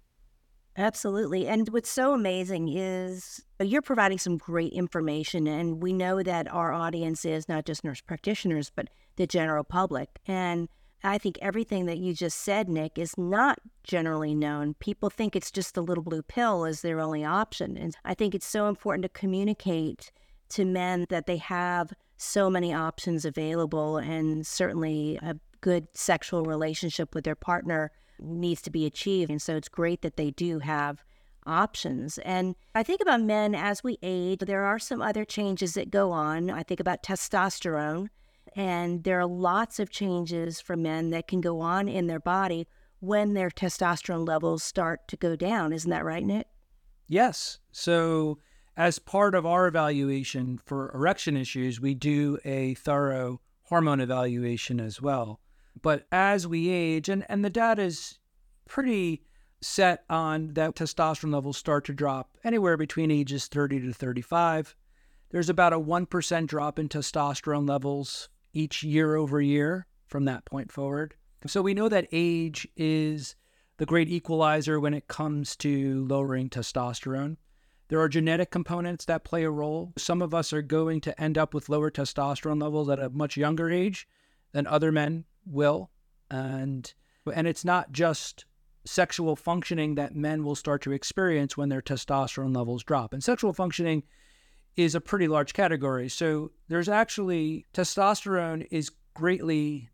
Absolutely. 0.76 1.46
And 1.46 1.68
what's 1.68 1.90
so 1.90 2.14
amazing 2.14 2.68
is 2.70 3.44
uh, 3.60 3.64
you're 3.64 3.82
providing 3.82 4.18
some 4.18 4.38
great 4.38 4.72
information. 4.72 5.46
And 5.46 5.82
we 5.82 5.92
know 5.92 6.22
that 6.22 6.50
our 6.50 6.72
audience 6.72 7.26
is 7.26 7.48
not 7.48 7.66
just 7.66 7.84
nurse 7.84 8.00
practitioners, 8.00 8.72
but 8.74 8.88
the 9.16 9.26
general 9.26 9.64
public. 9.64 10.08
And 10.26 10.68
I 11.04 11.18
think 11.18 11.38
everything 11.42 11.86
that 11.86 11.98
you 11.98 12.14
just 12.14 12.38
said, 12.38 12.68
Nick, 12.68 12.98
is 12.98 13.18
not 13.18 13.58
generally 13.82 14.34
known. 14.34 14.74
People 14.74 15.10
think 15.10 15.34
it's 15.34 15.50
just 15.50 15.74
the 15.74 15.82
little 15.82 16.04
blue 16.04 16.22
pill 16.22 16.64
is 16.64 16.82
their 16.82 17.00
only 17.00 17.24
option. 17.24 17.76
And 17.76 17.96
I 18.04 18.14
think 18.14 18.34
it's 18.34 18.46
so 18.46 18.68
important 18.68 19.02
to 19.02 19.08
communicate 19.08 20.12
to 20.50 20.64
men 20.64 21.06
that 21.08 21.26
they 21.26 21.38
have 21.38 21.92
so 22.16 22.48
many 22.48 22.72
options 22.72 23.24
available 23.24 23.96
and 23.96 24.46
certainly 24.46 25.18
a 25.22 25.36
good 25.60 25.88
sexual 25.94 26.44
relationship 26.44 27.14
with 27.14 27.24
their 27.24 27.34
partner 27.34 27.90
needs 28.20 28.62
to 28.62 28.70
be 28.70 28.86
achieved. 28.86 29.30
And 29.30 29.42
so 29.42 29.56
it's 29.56 29.68
great 29.68 30.02
that 30.02 30.16
they 30.16 30.30
do 30.30 30.60
have 30.60 31.04
options. 31.46 32.18
And 32.18 32.54
I 32.74 32.82
think 32.82 33.00
about 33.00 33.20
men 33.20 33.54
as 33.54 33.82
we 33.82 33.98
age, 34.02 34.40
there 34.40 34.64
are 34.64 34.78
some 34.78 35.02
other 35.02 35.24
changes 35.24 35.74
that 35.74 35.90
go 35.90 36.12
on. 36.12 36.50
I 36.50 36.62
think 36.62 36.80
about 36.80 37.02
testosterone, 37.02 38.08
and 38.54 39.04
there 39.04 39.20
are 39.20 39.26
lots 39.26 39.78
of 39.78 39.90
changes 39.90 40.60
for 40.60 40.76
men 40.76 41.10
that 41.10 41.28
can 41.28 41.40
go 41.40 41.60
on 41.60 41.88
in 41.88 42.06
their 42.06 42.20
body 42.20 42.66
when 43.00 43.34
their 43.34 43.50
testosterone 43.50 44.26
levels 44.26 44.62
start 44.62 45.08
to 45.08 45.16
go 45.16 45.34
down. 45.34 45.72
Isn't 45.72 45.90
that 45.90 46.04
right, 46.04 46.24
Nick? 46.24 46.46
Yes. 47.08 47.58
So, 47.72 48.38
as 48.76 48.98
part 48.98 49.34
of 49.34 49.44
our 49.44 49.66
evaluation 49.66 50.58
for 50.64 50.90
erection 50.94 51.36
issues, 51.36 51.80
we 51.80 51.94
do 51.94 52.38
a 52.44 52.74
thorough 52.74 53.40
hormone 53.64 54.00
evaluation 54.00 54.80
as 54.80 55.02
well. 55.02 55.40
But 55.80 56.06
as 56.12 56.46
we 56.46 56.68
age, 56.68 57.08
and, 57.08 57.24
and 57.28 57.44
the 57.44 57.50
data 57.50 57.82
is 57.82 58.18
pretty 58.68 59.22
set 59.60 60.04
on 60.10 60.54
that 60.54 60.74
testosterone 60.74 61.32
levels 61.32 61.56
start 61.56 61.84
to 61.86 61.94
drop 61.94 62.36
anywhere 62.44 62.76
between 62.76 63.10
ages 63.10 63.46
30 63.46 63.80
to 63.80 63.92
35. 63.92 64.76
There's 65.30 65.48
about 65.48 65.72
a 65.72 65.80
1% 65.80 66.46
drop 66.46 66.78
in 66.78 66.88
testosterone 66.88 67.68
levels 67.68 68.28
each 68.52 68.82
year 68.82 69.16
over 69.16 69.40
year 69.40 69.86
from 70.06 70.24
that 70.26 70.44
point 70.44 70.70
forward. 70.70 71.14
So 71.46 71.62
we 71.62 71.74
know 71.74 71.88
that 71.88 72.08
age 72.12 72.68
is 72.76 73.34
the 73.78 73.86
great 73.86 74.08
equalizer 74.08 74.78
when 74.78 74.94
it 74.94 75.08
comes 75.08 75.56
to 75.56 76.06
lowering 76.06 76.48
testosterone. 76.48 77.36
There 77.88 78.00
are 78.00 78.08
genetic 78.08 78.50
components 78.50 79.04
that 79.06 79.24
play 79.24 79.42
a 79.42 79.50
role. 79.50 79.92
Some 79.98 80.22
of 80.22 80.32
us 80.32 80.52
are 80.52 80.62
going 80.62 81.00
to 81.02 81.20
end 81.20 81.36
up 81.36 81.52
with 81.52 81.68
lower 81.68 81.90
testosterone 81.90 82.62
levels 82.62 82.88
at 82.88 83.00
a 83.00 83.10
much 83.10 83.36
younger 83.36 83.70
age 83.70 84.06
than 84.52 84.66
other 84.66 84.92
men 84.92 85.24
will. 85.44 85.90
And 86.30 86.92
and 87.32 87.46
it's 87.46 87.64
not 87.64 87.92
just 87.92 88.46
sexual 88.84 89.36
functioning 89.36 89.94
that 89.94 90.14
men 90.14 90.44
will 90.44 90.54
start 90.54 90.82
to 90.82 90.92
experience 90.92 91.56
when 91.56 91.68
their 91.68 91.82
testosterone 91.82 92.54
levels 92.56 92.82
drop. 92.82 93.12
And 93.12 93.22
sexual 93.22 93.52
functioning 93.52 94.02
is 94.76 94.94
a 94.94 95.00
pretty 95.00 95.28
large 95.28 95.52
category. 95.52 96.08
So 96.08 96.52
there's 96.68 96.88
actually 96.88 97.66
testosterone 97.74 98.66
is 98.70 98.90
greatly 99.14 99.90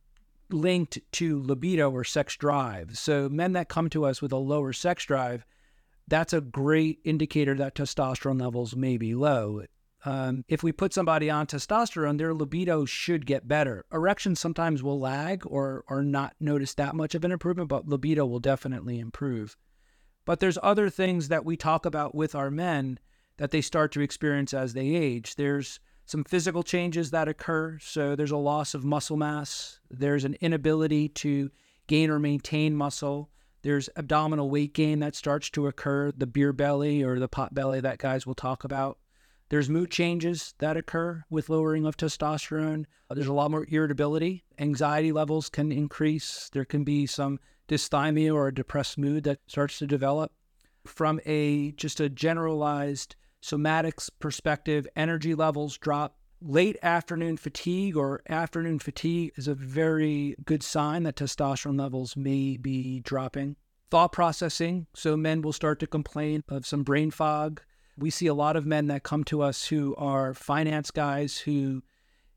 linked 0.50 0.98
to 1.12 1.42
libido 1.42 1.90
or 1.90 2.04
sex 2.04 2.36
drive. 2.36 2.96
So 2.96 3.28
men 3.28 3.52
that 3.52 3.68
come 3.68 3.90
to 3.90 4.04
us 4.04 4.22
with 4.22 4.32
a 4.32 4.36
lower 4.36 4.72
sex 4.72 5.04
drive, 5.04 5.44
that's 6.06 6.32
a 6.32 6.40
great 6.40 7.00
indicator 7.04 7.54
that 7.56 7.74
testosterone 7.74 8.40
levels 8.40 8.74
may 8.74 8.96
be 8.96 9.14
low. 9.14 9.64
Um, 10.04 10.44
if 10.48 10.62
we 10.62 10.70
put 10.70 10.94
somebody 10.94 11.28
on 11.28 11.46
testosterone, 11.46 12.18
their 12.18 12.32
libido 12.32 12.84
should 12.84 13.26
get 13.26 13.48
better. 13.48 13.84
Erections 13.92 14.38
sometimes 14.38 14.82
will 14.82 15.00
lag 15.00 15.42
or 15.44 15.84
or 15.88 16.02
not 16.02 16.34
notice 16.38 16.74
that 16.74 16.94
much 16.94 17.14
of 17.14 17.24
an 17.24 17.32
improvement, 17.32 17.68
but 17.68 17.88
libido 17.88 18.24
will 18.24 18.38
definitely 18.38 19.00
improve. 19.00 19.56
But 20.24 20.40
there's 20.40 20.58
other 20.62 20.88
things 20.88 21.28
that 21.28 21.44
we 21.44 21.56
talk 21.56 21.84
about 21.84 22.14
with 22.14 22.34
our 22.34 22.50
men 22.50 23.00
that 23.38 23.50
they 23.50 23.60
start 23.60 23.92
to 23.92 24.00
experience 24.00 24.52
as 24.52 24.74
they 24.74 24.94
age. 24.94 25.36
There's 25.36 25.80
some 26.04 26.24
physical 26.24 26.62
changes 26.62 27.10
that 27.10 27.28
occur. 27.28 27.78
So 27.80 28.14
there's 28.14 28.30
a 28.30 28.36
loss 28.36 28.74
of 28.74 28.84
muscle 28.84 29.16
mass. 29.16 29.80
There's 29.90 30.24
an 30.24 30.36
inability 30.40 31.08
to 31.10 31.50
gain 31.86 32.10
or 32.10 32.18
maintain 32.18 32.74
muscle. 32.74 33.30
There's 33.62 33.88
abdominal 33.96 34.50
weight 34.50 34.72
gain 34.72 35.00
that 35.00 35.16
starts 35.16 35.50
to 35.50 35.66
occur, 35.66 36.12
the 36.16 36.26
beer 36.26 36.52
belly 36.52 37.02
or 37.02 37.18
the 37.18 37.28
pot 37.28 37.54
belly 37.54 37.80
that 37.80 37.98
guys 37.98 38.26
will 38.26 38.34
talk 38.34 38.64
about. 38.64 38.98
There's 39.50 39.70
mood 39.70 39.90
changes 39.90 40.54
that 40.58 40.76
occur 40.76 41.24
with 41.30 41.48
lowering 41.48 41.86
of 41.86 41.96
testosterone. 41.96 42.84
There's 43.10 43.26
a 43.26 43.32
lot 43.32 43.50
more 43.50 43.66
irritability. 43.68 44.44
Anxiety 44.58 45.10
levels 45.10 45.48
can 45.48 45.72
increase. 45.72 46.50
There 46.52 46.66
can 46.66 46.84
be 46.84 47.06
some 47.06 47.38
dysthymia 47.66 48.34
or 48.34 48.48
a 48.48 48.54
depressed 48.54 48.98
mood 48.98 49.24
that 49.24 49.40
starts 49.46 49.78
to 49.78 49.86
develop. 49.86 50.32
From 50.84 51.20
a 51.26 51.72
just 51.72 52.00
a 52.00 52.08
generalized 52.08 53.16
somatics 53.42 54.10
perspective, 54.18 54.86
energy 54.96 55.34
levels 55.34 55.76
drop. 55.78 56.16
Late 56.40 56.76
afternoon 56.82 57.36
fatigue 57.36 57.96
or 57.96 58.22
afternoon 58.28 58.78
fatigue 58.78 59.32
is 59.36 59.48
a 59.48 59.54
very 59.54 60.36
good 60.44 60.62
sign 60.62 61.02
that 61.02 61.16
testosterone 61.16 61.78
levels 61.78 62.16
may 62.16 62.56
be 62.56 63.00
dropping. 63.00 63.56
Thought 63.90 64.12
processing, 64.12 64.86
so 64.94 65.16
men 65.16 65.42
will 65.42 65.52
start 65.52 65.80
to 65.80 65.86
complain 65.86 66.44
of 66.48 66.66
some 66.66 66.84
brain 66.84 67.10
fog. 67.10 67.62
We 67.96 68.10
see 68.10 68.26
a 68.26 68.34
lot 68.34 68.54
of 68.54 68.66
men 68.66 68.86
that 68.86 69.02
come 69.02 69.24
to 69.24 69.42
us 69.42 69.66
who 69.66 69.96
are 69.96 70.34
finance 70.34 70.90
guys 70.90 71.38
who 71.38 71.82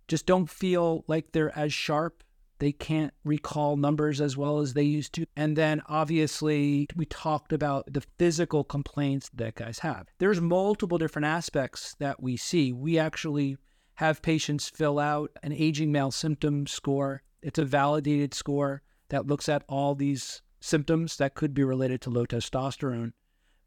just 0.07 0.25
don't 0.25 0.49
feel 0.49 1.03
like 1.07 1.31
they're 1.31 1.57
as 1.57 1.71
sharp 1.71 2.23
they 2.61 2.71
can't 2.71 3.11
recall 3.25 3.75
numbers 3.75 4.21
as 4.21 4.37
well 4.37 4.59
as 4.59 4.75
they 4.75 4.83
used 4.83 5.13
to. 5.13 5.25
And 5.35 5.57
then 5.57 5.81
obviously, 5.87 6.87
we 6.95 7.05
talked 7.05 7.51
about 7.51 7.91
the 7.91 8.03
physical 8.19 8.63
complaints 8.63 9.31
that 9.33 9.55
guys 9.55 9.79
have. 9.79 10.07
There's 10.19 10.39
multiple 10.39 10.99
different 10.99 11.25
aspects 11.25 11.95
that 11.97 12.21
we 12.21 12.37
see. 12.37 12.71
We 12.71 12.99
actually 12.99 13.57
have 13.95 14.21
patients 14.21 14.69
fill 14.69 14.99
out 14.99 15.31
an 15.41 15.53
aging 15.53 15.91
male 15.91 16.11
symptom 16.11 16.67
score. 16.67 17.23
It's 17.41 17.57
a 17.57 17.65
validated 17.65 18.35
score 18.35 18.83
that 19.09 19.25
looks 19.25 19.49
at 19.49 19.63
all 19.67 19.95
these 19.95 20.43
symptoms 20.59 21.17
that 21.17 21.33
could 21.33 21.55
be 21.55 21.63
related 21.63 21.99
to 22.01 22.11
low 22.11 22.27
testosterone. 22.27 23.13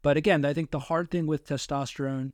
But 0.03 0.15
again, 0.15 0.45
I 0.45 0.53
think 0.53 0.71
the 0.71 0.79
hard 0.79 1.11
thing 1.11 1.27
with 1.27 1.45
testosterone 1.45 2.31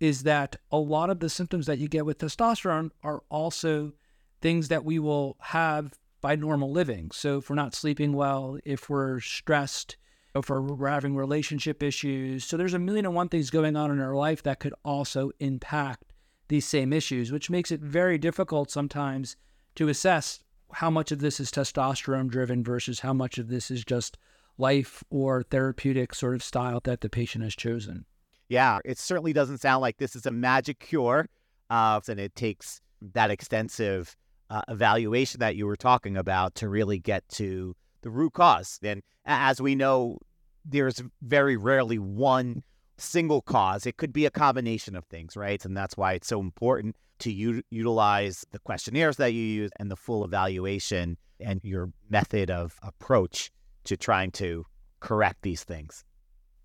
is 0.00 0.24
that 0.24 0.56
a 0.70 0.78
lot 0.78 1.08
of 1.08 1.20
the 1.20 1.30
symptoms 1.30 1.64
that 1.64 1.78
you 1.78 1.88
get 1.88 2.04
with 2.04 2.18
testosterone 2.18 2.90
are 3.02 3.22
also 3.30 3.94
things 4.40 4.68
that 4.68 4.84
we 4.84 4.98
will 4.98 5.36
have 5.40 5.98
by 6.20 6.36
normal 6.36 6.70
living. 6.70 7.10
So 7.12 7.38
if 7.38 7.48
we're 7.48 7.56
not 7.56 7.74
sleeping 7.74 8.12
well, 8.12 8.58
if 8.64 8.90
we're 8.90 9.20
stressed, 9.20 9.96
if 10.34 10.48
we're, 10.48 10.88
having 10.88 11.16
relationship 11.16 11.82
issues. 11.82 12.44
So 12.44 12.56
there's 12.56 12.74
a 12.74 12.78
million 12.78 13.06
and 13.06 13.14
one 13.14 13.28
things 13.28 13.50
going 13.50 13.76
on 13.76 13.90
in 13.90 14.00
our 14.00 14.14
life 14.14 14.42
that 14.44 14.60
could 14.60 14.74
also 14.84 15.30
impact 15.40 16.12
these 16.48 16.66
same 16.66 16.92
issues, 16.92 17.30
which 17.30 17.50
makes 17.50 17.70
it 17.70 17.80
very 17.80 18.18
difficult 18.18 18.70
sometimes 18.70 19.36
to 19.74 19.88
assess 19.88 20.40
how 20.72 20.90
much 20.90 21.12
of 21.12 21.20
this 21.20 21.40
is 21.40 21.50
testosterone 21.50 22.28
driven 22.28 22.62
versus 22.62 23.00
how 23.00 23.12
much 23.12 23.38
of 23.38 23.48
this 23.48 23.70
is 23.70 23.84
just 23.84 24.18
life 24.58 25.02
or 25.10 25.42
therapeutic 25.42 26.14
sort 26.14 26.34
of 26.34 26.42
style 26.42 26.80
that 26.84 27.00
the 27.00 27.08
patient 27.08 27.44
has 27.44 27.54
chosen. 27.54 28.04
Yeah, 28.48 28.78
it 28.84 28.98
certainly 28.98 29.32
doesn't 29.32 29.58
sound 29.58 29.82
like 29.82 29.98
this 29.98 30.16
is 30.16 30.26
a 30.26 30.30
magic 30.30 30.78
cure. 30.78 31.28
Uh, 31.70 32.00
and 32.08 32.18
it 32.18 32.34
takes 32.34 32.80
that 33.00 33.30
extensive 33.30 34.16
uh, 34.50 34.62
evaluation 34.68 35.40
that 35.40 35.56
you 35.56 35.66
were 35.66 35.76
talking 35.76 36.16
about 36.16 36.54
to 36.56 36.68
really 36.68 36.98
get 36.98 37.28
to 37.28 37.74
the 38.02 38.10
root 38.10 38.32
cause. 38.32 38.78
And 38.82 39.02
as 39.24 39.60
we 39.60 39.74
know, 39.74 40.18
there's 40.64 41.02
very 41.22 41.56
rarely 41.56 41.98
one 41.98 42.62
single 42.96 43.42
cause. 43.42 43.86
It 43.86 43.96
could 43.96 44.12
be 44.12 44.26
a 44.26 44.30
combination 44.30 44.96
of 44.96 45.04
things, 45.06 45.36
right? 45.36 45.64
And 45.64 45.76
that's 45.76 45.96
why 45.96 46.14
it's 46.14 46.28
so 46.28 46.40
important 46.40 46.96
to 47.20 47.32
u- 47.32 47.62
utilize 47.70 48.44
the 48.52 48.58
questionnaires 48.58 49.16
that 49.16 49.32
you 49.32 49.42
use 49.42 49.70
and 49.78 49.90
the 49.90 49.96
full 49.96 50.24
evaluation 50.24 51.16
and 51.40 51.60
your 51.62 51.90
method 52.08 52.50
of 52.50 52.78
approach 52.82 53.50
to 53.84 53.96
trying 53.96 54.30
to 54.32 54.64
correct 55.00 55.42
these 55.42 55.64
things. 55.64 56.04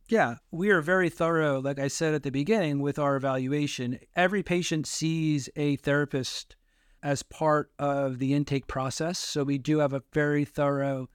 Yeah, 0.10 0.36
we 0.52 0.70
are 0.70 0.82
very 0.82 1.10
thorough, 1.10 1.62
like 1.62 1.80
I 1.80 1.88
said 1.88 2.14
at 2.14 2.24
the 2.24 2.32
beginning, 2.32 2.82
with 2.82 3.00
our 3.00 3.16
evaluation. 3.16 4.00
Every 4.16 4.44
patient 4.44 4.86
sees 4.86 5.50
a 5.56 5.78
therapist 5.78 6.56
as 7.04 7.22
part 7.22 7.70
of 7.78 8.18
the 8.18 8.34
intake 8.34 8.66
process. 8.66 9.20
So 9.20 9.44
we 9.44 9.58
do 9.58 9.80
have 9.80 9.94
a 9.94 10.04
very 10.14 10.46
thorough 10.46 11.10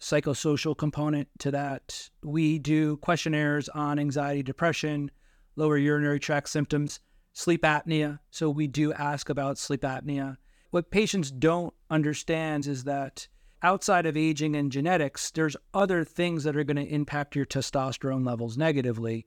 psychosocial 0.00 0.76
component 0.76 1.28
to 1.40 1.50
that. 1.50 2.10
We 2.22 2.58
do 2.58 2.96
questionnaires 2.96 3.68
on 3.68 3.98
anxiety, 3.98 4.42
depression, 4.42 5.10
lower 5.54 5.76
urinary 5.76 6.18
tract 6.18 6.48
symptoms, 6.48 6.98
sleep 7.34 7.62
apnea. 7.62 8.18
So 8.30 8.48
we 8.48 8.66
do 8.66 8.92
ask 8.94 9.28
about 9.28 9.58
sleep 9.58 9.82
apnea. 9.82 10.38
What 10.70 10.90
patients 10.90 11.30
don't 11.30 11.74
understand 11.90 12.66
is 12.66 12.84
that 12.84 13.28
outside 13.62 14.06
of 14.06 14.16
aging 14.16 14.56
and 14.56 14.72
genetics, 14.72 15.30
there's 15.30 15.56
other 15.72 16.04
things 16.04 16.44
that 16.44 16.56
are 16.56 16.64
going 16.64 16.76
to 16.76 16.92
impact 16.92 17.36
your 17.36 17.46
testosterone 17.46 18.26
levels 18.26 18.56
negatively. 18.56 19.26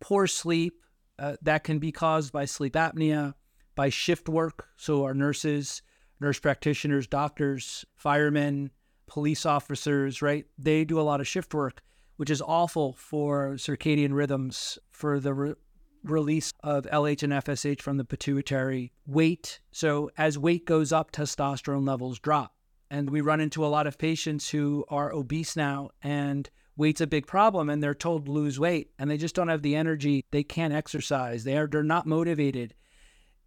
Poor 0.00 0.26
sleep, 0.26 0.74
uh, 1.18 1.36
that 1.42 1.62
can 1.62 1.78
be 1.78 1.92
caused 1.92 2.32
by 2.32 2.44
sleep 2.44 2.74
apnea 2.74 3.34
by 3.74 3.88
shift 3.88 4.28
work. 4.28 4.68
So, 4.76 5.04
our 5.04 5.14
nurses, 5.14 5.82
nurse 6.20 6.38
practitioners, 6.38 7.06
doctors, 7.06 7.84
firemen, 7.96 8.70
police 9.06 9.44
officers, 9.44 10.22
right? 10.22 10.46
They 10.58 10.84
do 10.84 11.00
a 11.00 11.02
lot 11.02 11.20
of 11.20 11.28
shift 11.28 11.54
work, 11.54 11.82
which 12.16 12.30
is 12.30 12.42
awful 12.42 12.94
for 12.94 13.54
circadian 13.54 14.14
rhythms, 14.14 14.78
for 14.90 15.20
the 15.20 15.34
re- 15.34 15.54
release 16.02 16.52
of 16.62 16.84
LH 16.86 17.22
and 17.22 17.32
FSH 17.32 17.82
from 17.82 17.96
the 17.96 18.04
pituitary. 18.04 18.92
Weight. 19.06 19.60
So, 19.70 20.10
as 20.16 20.38
weight 20.38 20.66
goes 20.66 20.92
up, 20.92 21.12
testosterone 21.12 21.86
levels 21.86 22.18
drop. 22.18 22.54
And 22.90 23.08
we 23.08 23.22
run 23.22 23.40
into 23.40 23.64
a 23.64 23.68
lot 23.68 23.86
of 23.86 23.96
patients 23.96 24.50
who 24.50 24.84
are 24.88 25.12
obese 25.12 25.56
now 25.56 25.90
and 26.02 26.50
weight's 26.76 27.00
a 27.00 27.06
big 27.06 27.26
problem 27.26 27.68
and 27.68 27.82
they're 27.82 27.94
told 27.94 28.26
to 28.26 28.32
lose 28.32 28.58
weight 28.58 28.90
and 28.98 29.10
they 29.10 29.16
just 29.16 29.34
don't 29.34 29.48
have 29.48 29.62
the 29.62 29.76
energy 29.76 30.24
they 30.30 30.42
can't 30.42 30.72
exercise 30.72 31.44
they 31.44 31.56
are 31.56 31.66
they're 31.66 31.82
not 31.82 32.06
motivated 32.06 32.74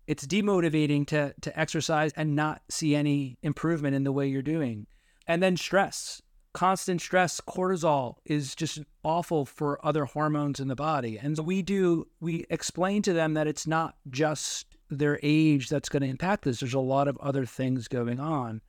it's 0.08 0.26
demotivating 0.26 1.06
to 1.08 1.34
to 1.42 1.60
exercise 1.60 2.12
and 2.16 2.36
not 2.36 2.62
see 2.70 2.96
any 2.96 3.38
improvement 3.42 3.96
in 3.96 4.04
the 4.04 4.12
way 4.12 4.28
you're 4.28 4.42
doing. 4.42 4.88
And 5.28 5.42
then 5.42 5.58
stress. 5.58 6.22
Constant 6.54 7.02
stress, 7.02 7.42
cortisol 7.42 8.16
is 8.24 8.56
just 8.56 8.80
awful 9.04 9.46
for 9.46 9.86
other 9.86 10.06
hormones 10.06 10.62
in 10.62 10.70
the 10.70 10.76
body. 10.76 11.20
And 11.20 11.38
we 11.40 11.62
do 11.62 12.08
we 12.22 12.46
explain 12.50 13.02
to 13.04 13.14
them 13.14 13.34
that 13.34 13.48
it's 13.48 13.68
not 13.68 13.96
just 14.10 14.68
their 14.90 15.20
age 15.24 15.68
that's 15.70 15.90
going 15.90 16.04
to 16.04 16.08
impact 16.10 16.46
this. 16.46 16.60
There's 16.60 16.74
a 16.74 16.80
lot 16.80 17.08
of 17.08 17.18
other 17.18 17.46
things 17.46 17.88
going 17.88 18.20
on. 18.20 18.62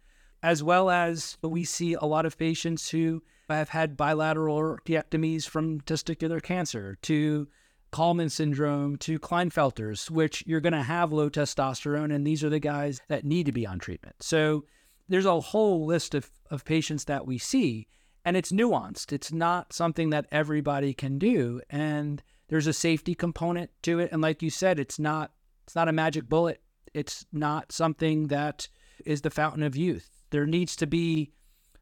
As 0.42 0.62
well 0.62 0.90
as 0.90 1.36
we 1.42 1.64
see 1.64 1.94
a 1.94 2.04
lot 2.04 2.26
of 2.26 2.38
patients 2.38 2.90
who 2.90 3.22
have 3.48 3.68
had 3.68 3.96
bilateral 3.96 4.58
orchiectomies 4.58 5.48
from 5.48 5.80
testicular 5.82 6.42
cancer 6.42 6.98
to 7.02 7.48
Kallmann 7.96 8.30
syndrome 8.30 8.98
to 8.98 9.18
Klinefelter's, 9.18 10.10
which 10.10 10.44
you're 10.46 10.60
going 10.60 10.74
to 10.74 10.82
have 10.82 11.12
low 11.14 11.30
testosterone, 11.30 12.14
and 12.14 12.26
these 12.26 12.44
are 12.44 12.50
the 12.50 12.58
guys 12.58 13.00
that 13.08 13.24
need 13.24 13.46
to 13.46 13.52
be 13.52 13.66
on 13.66 13.78
treatment. 13.78 14.16
So 14.20 14.66
there's 15.08 15.24
a 15.24 15.40
whole 15.40 15.86
list 15.86 16.14
of, 16.14 16.30
of 16.50 16.66
patients 16.66 17.04
that 17.04 17.26
we 17.26 17.38
see, 17.38 17.88
and 18.22 18.36
it's 18.36 18.52
nuanced. 18.52 19.14
It's 19.14 19.32
not 19.32 19.72
something 19.72 20.10
that 20.10 20.26
everybody 20.30 20.92
can 20.92 21.18
do, 21.18 21.62
and 21.70 22.22
there's 22.48 22.66
a 22.66 22.74
safety 22.74 23.14
component 23.14 23.70
to 23.84 23.98
it. 23.98 24.12
And 24.12 24.20
like 24.20 24.42
you 24.42 24.50
said, 24.50 24.78
it's 24.78 24.98
not 24.98 25.32
it's 25.64 25.74
not 25.74 25.88
a 25.88 25.92
magic 25.92 26.28
bullet. 26.28 26.60
It's 26.92 27.24
not 27.32 27.72
something 27.72 28.26
that 28.26 28.68
is 29.06 29.22
the 29.22 29.30
fountain 29.30 29.62
of 29.62 29.74
youth. 29.74 30.10
There 30.30 30.46
needs 30.46 30.76
to 30.76 30.86
be 30.86 31.32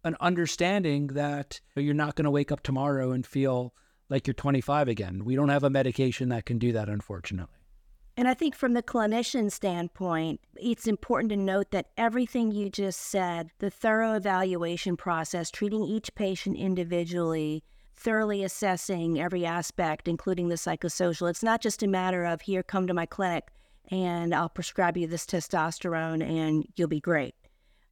an 0.05 0.16
understanding 0.20 1.09
that 1.09 1.61
you're 1.74 1.92
not 1.92 2.14
going 2.14 2.24
to 2.24 2.31
wake 2.31 2.53
up 2.53 2.62
tomorrow 2.62 3.11
and 3.11 3.27
feel 3.27 3.74
like 4.08 4.26
you're 4.26 4.34
25 4.34 4.88
again. 4.88 5.24
We 5.24 5.34
don't 5.34 5.48
have 5.48 5.64
a 5.64 5.70
medication 5.70 6.28
that 6.30 6.46
can 6.46 6.58
do 6.58 6.72
that, 6.72 6.88
unfortunately. 6.88 7.56
And 8.16 8.28
I 8.28 8.34
think 8.34 8.54
from 8.54 8.74
the 8.74 8.82
clinician 8.82 9.50
standpoint, 9.50 10.40
it's 10.54 10.86
important 10.86 11.30
to 11.30 11.36
note 11.36 11.72
that 11.72 11.88
everything 11.96 12.52
you 12.52 12.70
just 12.70 13.00
said, 13.00 13.50
the 13.58 13.70
thorough 13.70 14.14
evaluation 14.14 14.96
process, 14.96 15.50
treating 15.50 15.82
each 15.82 16.14
patient 16.14 16.56
individually, 16.56 17.64
thoroughly 17.96 18.44
assessing 18.44 19.20
every 19.20 19.44
aspect, 19.44 20.06
including 20.06 20.48
the 20.48 20.54
psychosocial, 20.54 21.28
it's 21.28 21.42
not 21.42 21.60
just 21.60 21.82
a 21.82 21.88
matter 21.88 22.24
of 22.24 22.42
here, 22.42 22.62
come 22.62 22.86
to 22.86 22.94
my 22.94 23.06
clinic 23.06 23.48
and 23.90 24.34
I'll 24.34 24.48
prescribe 24.48 24.96
you 24.96 25.06
this 25.06 25.26
testosterone 25.26 26.22
and 26.22 26.64
you'll 26.76 26.88
be 26.88 27.00
great. 27.00 27.34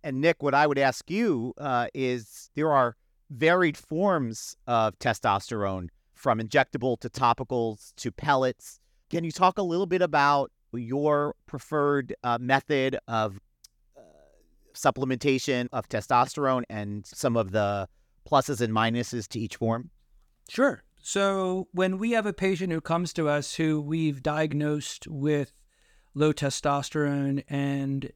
And 0.05 0.21
Nick, 0.21 0.43
what 0.43 0.55
I 0.55 0.67
would 0.67 0.79
ask 0.79 1.11
you 1.11 1.55
uh, 1.59 1.89
is 1.95 2.51
there 2.55 2.73
are 2.73 2.97
varied 3.31 3.77
forms 3.77 4.57
of 4.67 4.99
testosterone 4.99 5.89
from 6.23 6.39
injectable 6.39 6.99
to 7.01 7.11
topicals 7.11 7.93
to 7.97 8.13
pellets 8.13 8.79
can 9.13 9.25
you 9.25 9.31
talk 9.31 9.59
a 9.59 9.63
little 9.63 9.85
bit 9.85 10.01
about 10.01 10.51
your 10.73 11.37
preferred 11.45 12.17
uh, 12.25 12.39
method 12.41 12.99
of 13.07 13.39
uh, 13.95 14.01
supplementation 14.73 15.69
of 15.71 15.87
testosterone 15.87 16.63
and 16.71 17.07
some 17.07 17.37
of 17.37 17.53
the 17.53 17.91
pluses 18.27 18.63
and 18.63 18.75
minuses 18.75 19.29
to 19.29 19.39
each 19.39 19.57
form? 19.57 19.91
Sure. 20.49 20.83
So, 21.03 21.69
when 21.73 21.99
we 21.99 22.13
have 22.13 22.25
a 22.25 22.33
patient 22.33 22.73
who 22.73 22.81
comes 22.81 23.13
to 23.13 23.29
us 23.29 23.57
who 23.57 23.83
we've 23.83 24.23
diagnosed 24.23 25.07
with 25.07 25.53
low 26.15 26.33
testosterone 26.33 27.45
and 27.51 28.13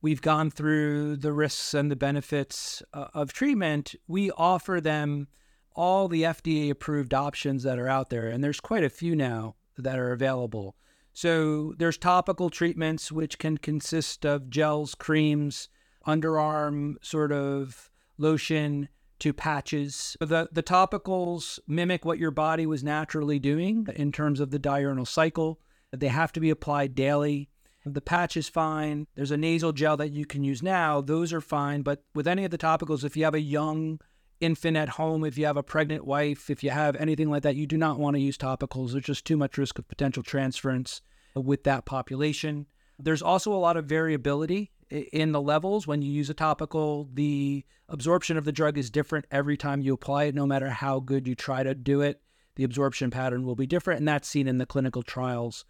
we've 0.00 0.22
gone 0.22 0.50
through 0.50 1.16
the 1.16 1.34
risks 1.34 1.74
and 1.74 1.90
the 1.90 1.96
benefits 1.96 2.82
uh, 2.94 3.08
of 3.12 3.34
treatment, 3.34 3.94
we 4.08 4.30
offer 4.30 4.80
them 4.80 5.28
all 5.74 6.08
the 6.08 6.22
FDA 6.22 6.70
approved 6.70 7.14
options 7.14 7.62
that 7.62 7.78
are 7.78 7.88
out 7.88 8.10
there. 8.10 8.28
And 8.28 8.42
there's 8.42 8.60
quite 8.60 8.84
a 8.84 8.90
few 8.90 9.16
now 9.16 9.56
that 9.76 9.98
are 9.98 10.12
available. 10.12 10.76
So 11.12 11.74
there's 11.78 11.98
topical 11.98 12.50
treatments, 12.50 13.12
which 13.12 13.38
can 13.38 13.58
consist 13.58 14.24
of 14.24 14.48
gels, 14.48 14.94
creams, 14.94 15.68
underarm 16.06 16.94
sort 17.02 17.32
of 17.32 17.90
lotion 18.18 18.88
to 19.20 19.32
patches. 19.32 20.16
The, 20.20 20.48
the 20.50 20.62
topicals 20.62 21.58
mimic 21.66 22.04
what 22.04 22.18
your 22.18 22.30
body 22.30 22.66
was 22.66 22.82
naturally 22.82 23.38
doing 23.38 23.86
in 23.94 24.10
terms 24.10 24.40
of 24.40 24.50
the 24.50 24.58
diurnal 24.58 25.06
cycle. 25.06 25.60
They 25.92 26.08
have 26.08 26.32
to 26.32 26.40
be 26.40 26.50
applied 26.50 26.94
daily. 26.94 27.50
The 27.84 28.00
patch 28.00 28.36
is 28.36 28.48
fine. 28.48 29.06
There's 29.14 29.30
a 29.30 29.36
nasal 29.36 29.72
gel 29.72 29.96
that 29.98 30.12
you 30.12 30.24
can 30.24 30.44
use 30.44 30.62
now. 30.62 31.00
Those 31.00 31.32
are 31.32 31.40
fine. 31.40 31.82
But 31.82 32.04
with 32.14 32.26
any 32.26 32.44
of 32.44 32.50
the 32.50 32.58
topicals, 32.58 33.04
if 33.04 33.16
you 33.16 33.24
have 33.24 33.34
a 33.34 33.40
young 33.40 34.00
infant 34.42 34.76
at 34.76 34.90
home, 34.90 35.24
if 35.24 35.38
you 35.38 35.46
have 35.46 35.56
a 35.56 35.62
pregnant 35.62 36.04
wife, 36.04 36.50
if 36.50 36.62
you 36.62 36.70
have 36.70 36.96
anything 36.96 37.30
like 37.30 37.42
that, 37.44 37.56
you 37.56 37.66
do 37.66 37.76
not 37.76 37.98
want 37.98 38.16
to 38.16 38.20
use 38.20 38.36
topicals. 38.36 38.92
There's 38.92 39.04
just 39.04 39.24
too 39.24 39.36
much 39.36 39.56
risk 39.56 39.78
of 39.78 39.88
potential 39.88 40.22
transference 40.22 41.00
with 41.34 41.64
that 41.64 41.86
population. 41.86 42.66
There's 42.98 43.22
also 43.22 43.52
a 43.52 43.56
lot 43.56 43.76
of 43.76 43.86
variability 43.86 44.72
in 44.90 45.32
the 45.32 45.40
levels 45.40 45.86
when 45.86 46.02
you 46.02 46.12
use 46.12 46.28
a 46.28 46.34
topical. 46.34 47.08
The 47.14 47.64
absorption 47.88 48.36
of 48.36 48.44
the 48.44 48.52
drug 48.52 48.76
is 48.76 48.90
different 48.90 49.26
every 49.30 49.56
time 49.56 49.80
you 49.80 49.94
apply 49.94 50.24
it, 50.24 50.34
no 50.34 50.46
matter 50.46 50.70
how 50.70 51.00
good 51.00 51.26
you 51.26 51.34
try 51.34 51.62
to 51.62 51.74
do 51.74 52.00
it. 52.00 52.20
The 52.56 52.64
absorption 52.64 53.10
pattern 53.10 53.46
will 53.46 53.56
be 53.56 53.66
different, 53.66 54.00
and 54.00 54.08
that's 54.08 54.28
seen 54.28 54.46
in 54.46 54.58
the 54.58 54.66
clinical 54.66 55.02
trials 55.02 55.64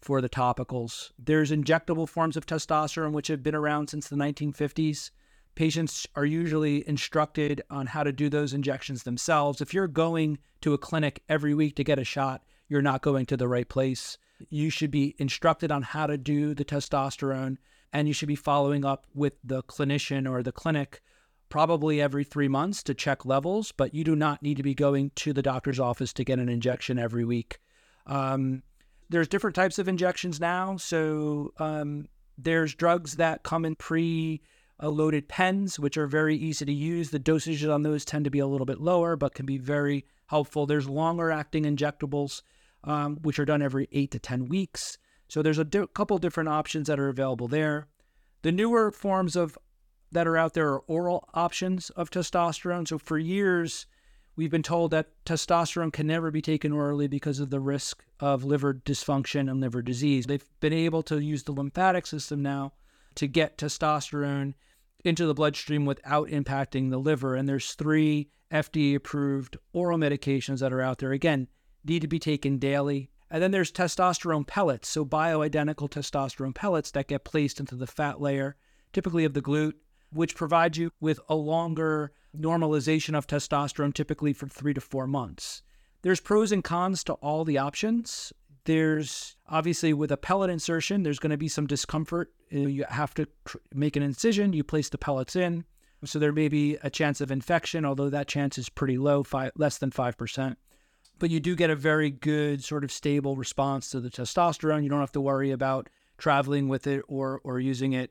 for 0.00 0.20
the 0.20 0.28
topicals. 0.28 1.12
There's 1.18 1.52
injectable 1.52 2.08
forms 2.08 2.36
of 2.36 2.44
testosterone, 2.44 3.12
which 3.12 3.28
have 3.28 3.42
been 3.42 3.54
around 3.54 3.88
since 3.88 4.08
the 4.08 4.16
1950s. 4.16 5.10
Patients 5.54 6.06
are 6.16 6.24
usually 6.24 6.86
instructed 6.88 7.62
on 7.70 7.86
how 7.86 8.02
to 8.02 8.12
do 8.12 8.28
those 8.28 8.52
injections 8.52 9.04
themselves. 9.04 9.60
If 9.60 9.72
you're 9.72 9.86
going 9.86 10.38
to 10.62 10.74
a 10.74 10.78
clinic 10.78 11.22
every 11.28 11.54
week 11.54 11.76
to 11.76 11.84
get 11.84 11.98
a 11.98 12.04
shot, 12.04 12.42
you're 12.68 12.82
not 12.82 13.02
going 13.02 13.26
to 13.26 13.36
the 13.36 13.48
right 13.48 13.68
place. 13.68 14.18
You 14.50 14.70
should 14.70 14.90
be 14.90 15.14
instructed 15.18 15.70
on 15.70 15.82
how 15.82 16.06
to 16.06 16.18
do 16.18 16.54
the 16.54 16.64
testosterone, 16.64 17.58
and 17.92 18.08
you 18.08 18.14
should 18.14 18.28
be 18.28 18.34
following 18.34 18.84
up 18.84 19.06
with 19.14 19.34
the 19.44 19.62
clinician 19.62 20.28
or 20.28 20.42
the 20.42 20.52
clinic 20.52 21.02
probably 21.48 22.00
every 22.00 22.24
three 22.24 22.48
months 22.48 22.82
to 22.82 22.94
check 22.94 23.24
levels, 23.24 23.70
but 23.70 23.94
you 23.94 24.02
do 24.02 24.16
not 24.16 24.42
need 24.42 24.56
to 24.56 24.62
be 24.64 24.74
going 24.74 25.12
to 25.14 25.32
the 25.32 25.42
doctor's 25.42 25.78
office 25.78 26.12
to 26.12 26.24
get 26.24 26.40
an 26.40 26.48
injection 26.48 26.98
every 26.98 27.24
week. 27.24 27.58
Um, 28.08 28.62
there's 29.08 29.28
different 29.28 29.54
types 29.54 29.78
of 29.78 29.86
injections 29.86 30.40
now. 30.40 30.76
So 30.76 31.52
um, 31.58 32.08
there's 32.36 32.74
drugs 32.74 33.16
that 33.16 33.44
come 33.44 33.64
in 33.64 33.76
pre 33.76 34.42
uh, 34.82 34.88
loaded 34.88 35.28
pens, 35.28 35.78
which 35.78 35.96
are 35.96 36.06
very 36.06 36.36
easy 36.36 36.64
to 36.64 36.72
use. 36.72 37.10
The 37.10 37.20
dosages 37.20 37.72
on 37.72 37.82
those 37.82 38.04
tend 38.04 38.24
to 38.24 38.30
be 38.30 38.38
a 38.38 38.46
little 38.46 38.66
bit 38.66 38.80
lower, 38.80 39.16
but 39.16 39.34
can 39.34 39.46
be 39.46 39.58
very 39.58 40.04
helpful. 40.26 40.66
There's 40.66 40.88
longer 40.88 41.30
acting 41.30 41.64
injectables, 41.64 42.42
um, 42.82 43.16
which 43.22 43.38
are 43.38 43.44
done 43.44 43.62
every 43.62 43.88
eight 43.92 44.10
to 44.12 44.18
10 44.18 44.46
weeks. 44.46 44.98
So 45.28 45.42
there's 45.42 45.58
a 45.58 45.64
di- 45.64 45.86
couple 45.94 46.18
different 46.18 46.48
options 46.48 46.88
that 46.88 47.00
are 47.00 47.08
available 47.08 47.48
there. 47.48 47.88
The 48.42 48.52
newer 48.52 48.90
forms 48.90 49.36
of 49.36 49.56
that 50.12 50.26
are 50.26 50.36
out 50.36 50.54
there 50.54 50.68
are 50.68 50.80
oral 50.80 51.28
options 51.34 51.90
of 51.90 52.10
testosterone. 52.10 52.86
So 52.86 52.98
for 52.98 53.18
years, 53.18 53.86
we've 54.36 54.50
been 54.50 54.62
told 54.62 54.90
that 54.92 55.08
testosterone 55.24 55.92
can 55.92 56.06
never 56.06 56.30
be 56.30 56.42
taken 56.42 56.72
orally 56.72 57.08
because 57.08 57.40
of 57.40 57.50
the 57.50 57.58
risk 57.58 58.04
of 58.20 58.44
liver 58.44 58.74
dysfunction 58.74 59.50
and 59.50 59.60
liver 59.60 59.82
disease. 59.82 60.26
They've 60.26 60.44
been 60.60 60.72
able 60.72 61.02
to 61.04 61.18
use 61.18 61.42
the 61.42 61.52
lymphatic 61.52 62.06
system 62.06 62.42
now 62.42 62.72
to 63.16 63.26
get 63.26 63.58
testosterone 63.58 64.54
into 65.04 65.26
the 65.26 65.34
bloodstream 65.34 65.84
without 65.84 66.28
impacting 66.28 66.90
the 66.90 66.98
liver. 66.98 67.34
And 67.34 67.48
there's 67.48 67.74
three 67.74 68.30
FDA 68.50 68.94
approved 68.94 69.56
oral 69.72 69.98
medications 69.98 70.60
that 70.60 70.72
are 70.72 70.80
out 70.80 70.98
there. 70.98 71.12
Again, 71.12 71.48
need 71.84 72.02
to 72.02 72.08
be 72.08 72.18
taken 72.18 72.58
daily. 72.58 73.10
And 73.30 73.42
then 73.42 73.50
there's 73.50 73.72
testosterone 73.72 74.46
pellets, 74.46 74.88
so 74.88 75.04
bioidentical 75.04 75.90
testosterone 75.90 76.54
pellets 76.54 76.90
that 76.92 77.08
get 77.08 77.24
placed 77.24 77.58
into 77.58 77.74
the 77.74 77.86
fat 77.86 78.20
layer, 78.20 78.56
typically 78.92 79.24
of 79.24 79.34
the 79.34 79.42
glute, 79.42 79.74
which 80.12 80.36
provides 80.36 80.78
you 80.78 80.90
with 81.00 81.18
a 81.28 81.34
longer 81.34 82.12
normalization 82.36 83.16
of 83.16 83.26
testosterone, 83.26 83.92
typically 83.92 84.32
for 84.32 84.46
three 84.46 84.74
to 84.74 84.80
four 84.80 85.06
months. 85.06 85.62
There's 86.02 86.20
pros 86.20 86.52
and 86.52 86.62
cons 86.62 87.02
to 87.04 87.14
all 87.14 87.44
the 87.44 87.58
options. 87.58 88.32
There's 88.64 89.36
obviously 89.48 89.92
with 89.92 90.10
a 90.10 90.16
pellet 90.16 90.50
insertion, 90.50 91.02
there's 91.02 91.18
going 91.18 91.30
to 91.30 91.36
be 91.36 91.48
some 91.48 91.66
discomfort. 91.66 92.32
You 92.50 92.84
have 92.88 93.14
to 93.14 93.26
make 93.74 93.96
an 93.96 94.02
incision, 94.02 94.52
you 94.52 94.64
place 94.64 94.88
the 94.88 94.98
pellets 94.98 95.36
in. 95.36 95.64
So 96.04 96.18
there 96.18 96.32
may 96.32 96.48
be 96.48 96.76
a 96.82 96.90
chance 96.90 97.20
of 97.20 97.30
infection, 97.30 97.84
although 97.84 98.10
that 98.10 98.28
chance 98.28 98.58
is 98.58 98.68
pretty 98.68 98.98
low, 98.98 99.22
five, 99.22 99.52
less 99.56 99.78
than 99.78 99.90
5%. 99.90 100.56
But 101.18 101.30
you 101.30 101.40
do 101.40 101.56
get 101.56 101.70
a 101.70 101.76
very 101.76 102.10
good, 102.10 102.62
sort 102.62 102.84
of 102.84 102.92
stable 102.92 103.36
response 103.36 103.90
to 103.90 104.00
the 104.00 104.10
testosterone. 104.10 104.82
You 104.82 104.88
don't 104.88 105.00
have 105.00 105.12
to 105.12 105.20
worry 105.20 105.50
about 105.50 105.88
traveling 106.18 106.68
with 106.68 106.86
it 106.86 107.02
or, 107.08 107.40
or 107.44 107.60
using 107.60 107.92
it. 107.92 108.10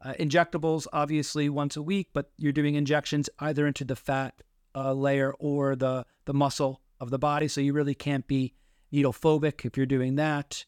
Uh, 0.00 0.14
injectables, 0.14 0.86
obviously, 0.92 1.48
once 1.48 1.76
a 1.76 1.82
week, 1.82 2.08
but 2.12 2.30
you're 2.36 2.52
doing 2.52 2.74
injections 2.74 3.28
either 3.40 3.66
into 3.66 3.84
the 3.84 3.96
fat 3.96 4.34
uh, 4.74 4.92
layer 4.92 5.32
or 5.38 5.74
the, 5.76 6.06
the 6.26 6.34
muscle 6.34 6.80
of 7.00 7.10
the 7.10 7.18
body. 7.18 7.48
So 7.48 7.60
you 7.60 7.72
really 7.72 7.94
can't 7.94 8.26
be 8.26 8.54
needle 8.94 9.12
phobic 9.12 9.64
if 9.64 9.76
you're 9.76 9.86
doing 9.86 10.14
that. 10.14 10.64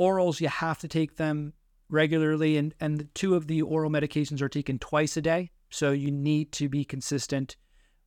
Orals, 0.00 0.40
you 0.40 0.48
have 0.48 0.78
to 0.78 0.88
take 0.88 1.16
them 1.16 1.52
regularly, 1.88 2.56
and, 2.56 2.74
and 2.80 3.08
two 3.14 3.34
of 3.34 3.46
the 3.46 3.62
oral 3.62 3.90
medications 3.90 4.42
are 4.42 4.48
taken 4.48 4.78
twice 4.78 5.16
a 5.16 5.22
day. 5.22 5.50
So 5.70 5.92
you 5.92 6.10
need 6.10 6.52
to 6.52 6.68
be 6.68 6.84
consistent 6.84 7.56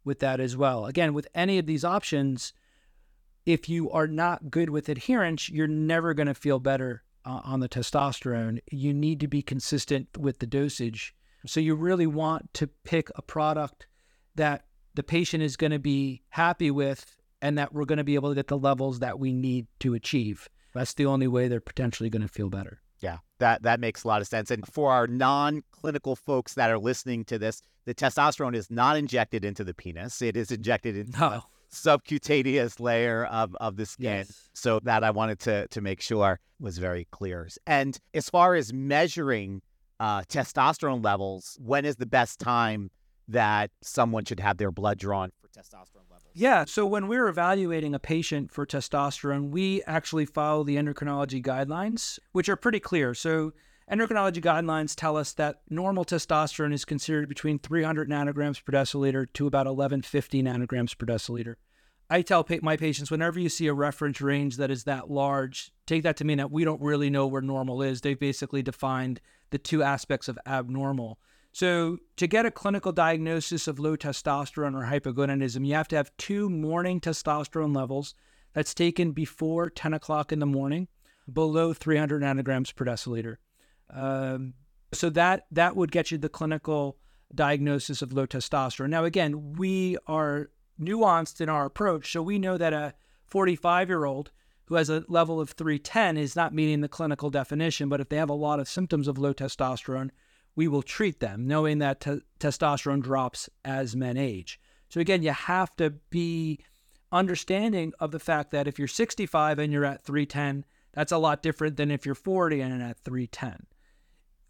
with 0.04 0.20
that 0.20 0.40
as 0.40 0.58
well. 0.58 0.86
Again, 0.86 1.14
with 1.14 1.28
any 1.34 1.58
of 1.58 1.66
these 1.66 1.86
options, 1.86 2.54
if 3.46 3.70
you 3.70 3.90
are 3.92 4.08
not 4.08 4.52
good 4.52 4.70
with 4.70 4.90
adherence, 4.90 5.50
you're 5.50 5.68
never 5.68 6.14
going 6.14 6.28
to 6.28 6.34
feel 6.34 6.60
better 6.60 7.04
uh, 7.26 7.42
on 7.44 7.60
the 7.60 7.70
testosterone. 7.70 8.60
You 8.72 8.94
need 8.94 9.20
to 9.22 9.28
be 9.28 9.42
consistent 9.42 10.18
with 10.18 10.40
the 10.40 10.48
dosage. 10.48 11.16
So 11.48 11.60
you 11.60 11.76
really 11.76 12.08
want 12.08 12.54
to 12.56 12.68
pick 12.68 13.10
a 13.16 13.22
product 13.22 13.88
that 14.36 14.66
the 14.96 15.04
patient 15.04 15.44
is 15.44 15.58
going 15.58 15.72
to 15.72 15.80
be 15.80 16.24
happy 16.30 16.72
with 16.72 17.16
and 17.46 17.60
that 17.60 17.72
we're 17.72 17.86
going 17.86 18.00
to 18.00 18.04
be 18.04 18.16
able 18.16 18.30
to 18.30 18.36
get 18.36 18.48
the 18.48 18.58
levels 18.58 18.98
that 19.00 19.20
we 19.20 19.32
need 19.32 19.68
to 19.80 19.94
achieve. 19.94 20.50
That's 20.74 20.96
the 20.96 21.06
only 21.06 21.28
way 21.28 21.48
they're 21.48 21.62
potentially 21.62 22.10
going 22.10 22.24
to 22.24 22.28
feel 22.28 22.50
better. 22.50 22.82
Yeah, 23.02 23.18
that 23.38 23.62
that 23.62 23.80
makes 23.80 24.04
a 24.04 24.08
lot 24.08 24.22
of 24.22 24.28
sense. 24.28 24.50
And 24.50 24.66
for 24.68 24.92
our 24.92 25.06
non-clinical 25.06 26.16
folks 26.16 26.56
that 26.56 26.72
are 26.72 26.80
listening 26.80 27.24
to 27.26 27.38
this, 27.38 27.62
the 27.86 27.94
testosterone 27.94 28.56
is 28.56 28.72
not 28.72 28.98
injected 28.98 29.46
into 29.46 29.64
the 29.64 29.76
penis. 29.76 30.24
It 30.24 30.36
is 30.36 30.50
injected 30.50 30.98
into 30.98 31.20
no. 31.20 31.30
the 31.30 31.44
subcutaneous 31.70 32.80
layer 32.80 33.26
of, 33.26 33.56
of 33.62 33.76
the 33.76 33.86
skin. 33.86 34.26
Yes. 34.26 34.50
So 34.54 34.80
that 34.84 35.04
I 35.04 35.12
wanted 35.12 35.40
to 35.42 35.68
to 35.68 35.82
make 35.82 36.02
sure 36.02 36.40
was 36.60 36.80
very 36.80 37.08
clear. 37.12 37.48
And 37.68 38.00
as 38.16 38.28
far 38.28 38.56
as 38.56 38.74
measuring 38.74 39.62
uh, 40.00 40.22
testosterone 40.24 41.04
levels, 41.04 41.60
when 41.62 41.86
is 41.86 41.98
the 41.98 42.08
best 42.08 42.40
time 42.40 42.90
that 43.28 43.70
someone 43.84 44.26
should 44.26 44.40
have 44.40 44.58
their 44.58 44.72
blood 44.72 44.98
drawn 44.98 45.32
for 45.42 45.48
testosterone? 45.50 46.06
Yeah. 46.38 46.66
So 46.66 46.86
when 46.86 47.08
we're 47.08 47.30
evaluating 47.30 47.96
a 47.96 48.00
patient 48.00 48.52
for 48.52 48.66
testosterone, 48.66 49.52
we 49.52 49.82
actually 49.84 50.26
follow 50.26 50.66
the 50.66 50.76
endocrinology 50.76 51.42
guidelines, 51.42 52.20
which 52.34 52.50
are 52.50 52.58
pretty 52.58 52.82
clear. 52.82 53.14
So 53.14 53.54
endocrinology 53.90 54.44
guidelines 54.44 54.96
tell 54.96 55.16
us 55.16 55.32
that 55.34 55.62
normal 55.70 56.04
testosterone 56.04 56.74
is 56.74 56.84
considered 56.84 57.30
between 57.30 57.58
300 57.58 58.10
nanograms 58.10 58.62
per 58.62 58.74
deciliter 58.74 59.32
to 59.32 59.48
about 59.48 59.66
1150 59.66 60.44
nanograms 60.44 60.98
per 60.98 61.06
deciliter. 61.06 61.56
I 62.10 62.22
tell 62.22 62.46
my 62.62 62.76
patients 62.76 63.10
whenever 63.10 63.40
you 63.40 63.48
see 63.48 63.68
a 63.68 63.74
reference 63.74 64.20
range 64.20 64.58
that 64.58 64.70
is 64.70 64.84
that 64.84 65.10
large, 65.10 65.72
take 65.88 66.04
that 66.04 66.18
to 66.18 66.26
mean 66.26 66.38
that 66.38 66.52
we 66.52 66.66
don't 66.66 66.82
really 66.82 67.10
know 67.10 67.28
where 67.28 67.42
normal 67.42 67.82
is. 67.82 68.02
They've 68.02 68.20
basically 68.20 68.62
defined 68.62 69.22
the 69.52 69.58
two 69.58 69.84
aspects 69.84 70.28
of 70.28 70.38
abnormal. 70.46 71.18
So, 71.56 72.00
to 72.18 72.28
get 72.28 72.46
a 72.46 72.52
clinical 72.52 72.92
diagnosis 72.92 73.66
of 73.70 73.80
low 73.80 73.96
testosterone 73.96 74.76
or 74.76 74.88
hypogonadism, 74.92 75.66
you 75.66 75.74
have 75.74 75.88
to 75.88 75.96
have 75.96 76.12
two 76.18 76.50
morning 76.50 77.00
testosterone 77.00 77.74
levels 77.74 78.14
that's 78.52 78.74
taken 78.74 79.14
before 79.14 79.70
10 79.70 79.94
o'clock 79.94 80.34
in 80.34 80.40
the 80.40 80.46
morning, 80.46 80.90
below 81.32 81.72
300 81.72 82.22
nanograms 82.22 82.76
per 82.76 82.84
deciliter. 82.84 83.38
Um, 83.90 84.56
so 84.92 85.10
that 85.12 85.46
that 85.50 85.78
would 85.78 85.94
get 85.94 86.12
you 86.12 86.18
the 86.18 86.28
clinical 86.28 86.98
diagnosis 87.34 88.02
of 88.02 88.12
low 88.12 88.28
testosterone. 88.28 88.90
Now, 88.90 89.06
again, 89.06 89.54
we 89.54 89.96
are 90.08 90.50
nuanced 90.78 91.40
in 91.40 91.48
our 91.48 91.66
approach, 91.66 92.12
so 92.12 92.22
we 92.22 92.38
know 92.38 92.58
that 92.58 92.74
a 92.74 92.96
45 93.28 93.88
year 93.88 94.04
old 94.04 94.30
who 94.66 94.76
has 94.76 94.90
a 94.90 95.06
level 95.08 95.40
of 95.40 95.52
310 95.52 96.18
is 96.18 96.36
not 96.36 96.54
meeting 96.54 96.82
the 96.82 96.90
clinical 96.90 97.30
definition, 97.30 97.88
but 97.88 98.02
if 98.02 98.10
they 98.10 98.18
have 98.18 98.30
a 98.30 98.34
lot 98.34 98.60
of 98.60 98.68
symptoms 98.68 99.08
of 99.08 99.18
low 99.18 99.34
testosterone, 99.34 100.10
we 100.56 100.68
will 100.68 100.82
treat 100.82 101.20
them, 101.20 101.48
knowing 101.48 101.80
that 101.80 102.02
t- 102.02 102.22
testosterone 102.40 103.02
drops 103.02 103.50
as 103.64 103.96
men 103.96 104.18
age. 104.18 104.60
So, 104.90 105.00
again, 105.00 105.24
you 105.24 105.32
have 105.32 105.76
to 105.78 105.92
be 106.10 106.60
understanding 107.12 107.94
of 108.00 108.12
the 108.12 108.20
fact 108.20 108.52
that 108.52 108.68
if 108.68 108.80
you're 108.80 108.88
65 108.88 109.60
and 109.60 109.72
you're 109.72 109.86
at 109.86 110.04
310, 110.04 110.66
that's 110.94 111.12
a 111.12 111.18
lot 111.18 111.44
different 111.44 111.78
than 111.78 111.92
if 111.92 112.06
you're 112.06 112.16
40 112.16 112.62
and 112.62 112.82
at 112.82 113.00
310. 113.00 113.66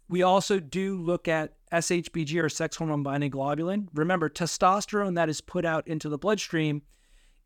We 0.08 0.22
also 0.22 0.60
do 0.60 0.96
look 0.96 1.26
at 1.26 1.54
SHBG 1.72 2.40
or 2.42 2.48
sex 2.48 2.76
hormone 2.76 3.02
binding 3.02 3.32
globulin. 3.32 3.88
Remember, 3.92 4.28
testosterone 4.28 5.16
that 5.16 5.28
is 5.28 5.40
put 5.40 5.64
out 5.64 5.88
into 5.88 6.08
the 6.08 6.18
bloodstream 6.18 6.82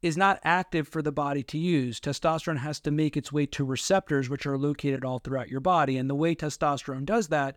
is 0.03 0.17
not 0.17 0.41
active 0.45 0.87
for 0.89 1.01
the 1.01 1.13
body 1.13 1.43
to 1.43 1.59
use. 1.59 2.01
Testosterone 2.01 2.59
has 2.59 2.81
to 2.81 2.91
make 2.91 3.17
its 3.17 3.33
way 3.33 3.47
to 3.47 3.65
receptors, 3.65 4.29
which 4.29 4.47
are 4.47 4.59
located 4.59 5.05
all 5.05 5.19
throughout 5.19 5.49
your 5.49 5.61
body. 5.61 5.97
And 5.97 6.09
the 6.09 6.15
way 6.15 6.35
testosterone 6.35 7.05
does 7.05 7.29
that 7.29 7.57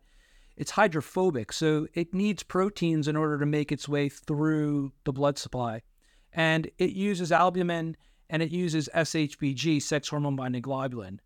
it's 0.55 0.71
hydrophobic, 0.71 1.51
so 1.51 1.87
it 1.93 2.13
needs 2.13 2.43
proteins 2.43 3.07
in 3.07 3.15
order 3.15 3.39
to 3.39 3.45
make 3.45 3.71
its 3.71 3.89
way 3.89 4.09
through 4.09 4.91
the 5.03 5.13
blood 5.13 5.37
supply. 5.37 5.81
And 6.31 6.69
it 6.77 6.91
uses 6.91 7.31
albumin 7.31 7.97
and 8.29 8.41
it 8.41 8.51
uses 8.51 8.89
SHBG, 8.95 9.81
sex 9.81 10.09
hormone 10.09 10.35
binding 10.35 10.61
globulin. 10.61 11.19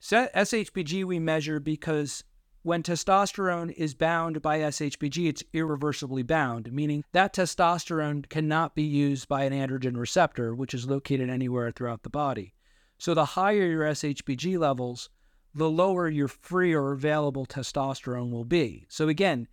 SHBG 0.00 1.04
we 1.04 1.18
measure 1.18 1.60
because 1.60 2.24
when 2.62 2.82
testosterone 2.82 3.72
is 3.72 3.94
bound 3.94 4.40
by 4.40 4.60
SHBG, 4.60 5.28
it's 5.28 5.42
irreversibly 5.52 6.22
bound, 6.22 6.72
meaning 6.72 7.04
that 7.12 7.34
testosterone 7.34 8.28
cannot 8.28 8.76
be 8.76 8.84
used 8.84 9.28
by 9.28 9.42
an 9.44 9.52
androgen 9.52 9.96
receptor, 9.96 10.54
which 10.54 10.74
is 10.74 10.86
located 10.86 11.28
anywhere 11.28 11.72
throughout 11.72 12.04
the 12.04 12.10
body. 12.10 12.54
So 12.98 13.14
the 13.14 13.24
higher 13.24 13.66
your 13.66 13.84
SHBG 13.84 14.58
levels, 14.58 15.10
the 15.54 15.70
lower 15.70 16.08
your 16.08 16.28
free 16.28 16.72
or 16.72 16.92
available 16.92 17.46
testosterone 17.46 18.30
will 18.30 18.44
be. 18.44 18.86
So, 18.88 19.08
again, 19.08 19.48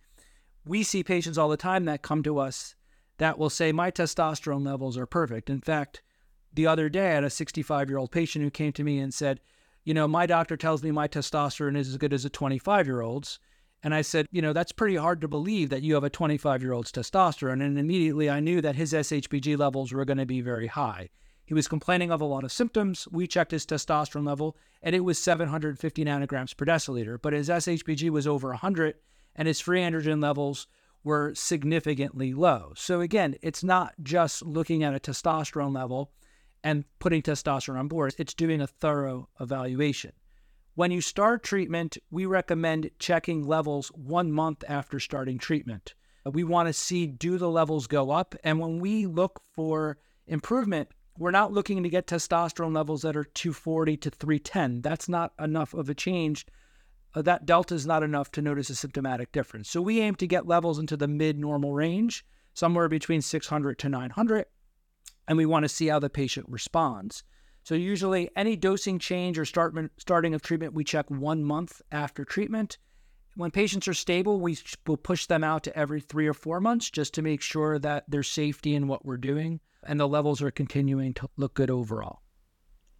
we 0.64 0.82
see 0.82 1.02
patients 1.02 1.38
all 1.38 1.48
the 1.48 1.56
time 1.56 1.84
that 1.84 2.02
come 2.02 2.22
to 2.22 2.38
us 2.38 2.74
that 3.18 3.38
will 3.38 3.50
say, 3.50 3.72
My 3.72 3.90
testosterone 3.90 4.66
levels 4.66 4.96
are 4.96 5.06
perfect. 5.06 5.50
In 5.50 5.60
fact, 5.60 6.02
the 6.52 6.66
other 6.66 6.88
day, 6.88 7.10
I 7.10 7.14
had 7.14 7.24
a 7.24 7.30
65 7.30 7.88
year 7.88 7.98
old 7.98 8.10
patient 8.10 8.42
who 8.42 8.50
came 8.50 8.72
to 8.72 8.84
me 8.84 8.98
and 8.98 9.12
said, 9.12 9.40
You 9.84 9.94
know, 9.94 10.08
my 10.08 10.26
doctor 10.26 10.56
tells 10.56 10.82
me 10.82 10.90
my 10.90 11.06
testosterone 11.06 11.76
is 11.76 11.88
as 11.88 11.96
good 11.96 12.12
as 12.12 12.24
a 12.24 12.30
25 12.30 12.86
year 12.86 13.02
old's. 13.02 13.38
And 13.82 13.94
I 13.94 14.02
said, 14.02 14.26
You 14.30 14.42
know, 14.42 14.52
that's 14.52 14.72
pretty 14.72 14.96
hard 14.96 15.20
to 15.20 15.28
believe 15.28 15.70
that 15.70 15.82
you 15.82 15.94
have 15.94 16.04
a 16.04 16.10
25 16.10 16.62
year 16.62 16.72
old's 16.72 16.92
testosterone. 16.92 17.62
And 17.64 17.78
immediately 17.78 18.28
I 18.28 18.40
knew 18.40 18.60
that 18.62 18.76
his 18.76 18.92
SHBG 18.92 19.58
levels 19.58 19.92
were 19.92 20.04
going 20.04 20.18
to 20.18 20.26
be 20.26 20.40
very 20.40 20.66
high. 20.66 21.10
He 21.50 21.54
was 21.54 21.66
complaining 21.66 22.12
of 22.12 22.20
a 22.20 22.26
lot 22.26 22.44
of 22.44 22.52
symptoms. 22.52 23.08
We 23.10 23.26
checked 23.26 23.50
his 23.50 23.66
testosterone 23.66 24.24
level, 24.24 24.56
and 24.84 24.94
it 24.94 25.00
was 25.00 25.18
750 25.18 26.04
nanograms 26.04 26.56
per 26.56 26.64
deciliter, 26.64 27.20
but 27.20 27.32
his 27.32 27.48
SHBG 27.48 28.08
was 28.10 28.24
over 28.24 28.50
100, 28.50 28.94
and 29.34 29.48
his 29.48 29.58
free 29.58 29.80
androgen 29.80 30.22
levels 30.22 30.68
were 31.02 31.34
significantly 31.34 32.32
low. 32.32 32.72
So, 32.76 33.00
again, 33.00 33.34
it's 33.42 33.64
not 33.64 33.94
just 34.00 34.46
looking 34.46 34.84
at 34.84 34.94
a 34.94 35.00
testosterone 35.00 35.74
level 35.74 36.12
and 36.62 36.84
putting 37.00 37.20
testosterone 37.20 37.80
on 37.80 37.88
board, 37.88 38.14
it's 38.16 38.32
doing 38.32 38.60
a 38.60 38.68
thorough 38.68 39.28
evaluation. 39.40 40.12
When 40.76 40.92
you 40.92 41.00
start 41.00 41.42
treatment, 41.42 41.98
we 42.12 42.26
recommend 42.26 42.92
checking 43.00 43.44
levels 43.44 43.88
one 43.88 44.30
month 44.30 44.62
after 44.68 45.00
starting 45.00 45.38
treatment. 45.38 45.94
We 46.24 46.44
want 46.44 46.68
to 46.68 46.72
see 46.72 47.08
do 47.08 47.38
the 47.38 47.50
levels 47.50 47.88
go 47.88 48.12
up? 48.12 48.36
And 48.44 48.60
when 48.60 48.78
we 48.78 49.06
look 49.06 49.42
for 49.56 49.98
improvement, 50.28 50.90
we're 51.20 51.30
not 51.30 51.52
looking 51.52 51.82
to 51.82 51.90
get 51.90 52.06
testosterone 52.06 52.74
levels 52.74 53.02
that 53.02 53.14
are 53.14 53.24
240 53.24 53.98
to 53.98 54.10
310. 54.10 54.80
That's 54.80 55.06
not 55.06 55.34
enough 55.38 55.74
of 55.74 55.90
a 55.90 55.94
change. 55.94 56.46
Uh, 57.14 57.20
that 57.20 57.44
delta 57.44 57.74
is 57.74 57.86
not 57.86 58.02
enough 58.02 58.32
to 58.32 58.42
notice 58.42 58.70
a 58.70 58.74
symptomatic 58.74 59.30
difference. 59.30 59.68
So 59.68 59.82
we 59.82 60.00
aim 60.00 60.14
to 60.14 60.26
get 60.26 60.46
levels 60.46 60.78
into 60.78 60.96
the 60.96 61.06
mid 61.06 61.38
normal 61.38 61.74
range, 61.74 62.24
somewhere 62.54 62.88
between 62.88 63.20
600 63.20 63.78
to 63.80 63.88
900, 63.90 64.46
and 65.28 65.36
we 65.36 65.44
want 65.44 65.64
to 65.64 65.68
see 65.68 65.88
how 65.88 65.98
the 65.98 66.08
patient 66.08 66.46
responds. 66.48 67.22
So 67.64 67.74
usually, 67.74 68.30
any 68.34 68.56
dosing 68.56 68.98
change 68.98 69.38
or 69.38 69.44
start, 69.44 69.74
starting 69.98 70.32
of 70.32 70.40
treatment, 70.40 70.72
we 70.72 70.84
check 70.84 71.10
one 71.10 71.44
month 71.44 71.82
after 71.92 72.24
treatment. 72.24 72.78
When 73.36 73.50
patients 73.50 73.88
are 73.88 73.94
stable, 73.94 74.40
we 74.40 74.58
will 74.86 74.96
push 74.96 75.26
them 75.26 75.44
out 75.44 75.62
to 75.64 75.76
every 75.76 76.00
three 76.00 76.26
or 76.26 76.34
four 76.34 76.60
months 76.60 76.90
just 76.90 77.14
to 77.14 77.22
make 77.22 77.40
sure 77.40 77.78
that 77.78 78.04
there's 78.08 78.28
safety 78.28 78.74
in 78.74 78.88
what 78.88 79.04
we're 79.04 79.16
doing 79.16 79.60
and 79.82 79.98
the 79.98 80.08
levels 80.08 80.42
are 80.42 80.50
continuing 80.50 81.14
to 81.14 81.28
look 81.36 81.54
good 81.54 81.70
overall. 81.70 82.20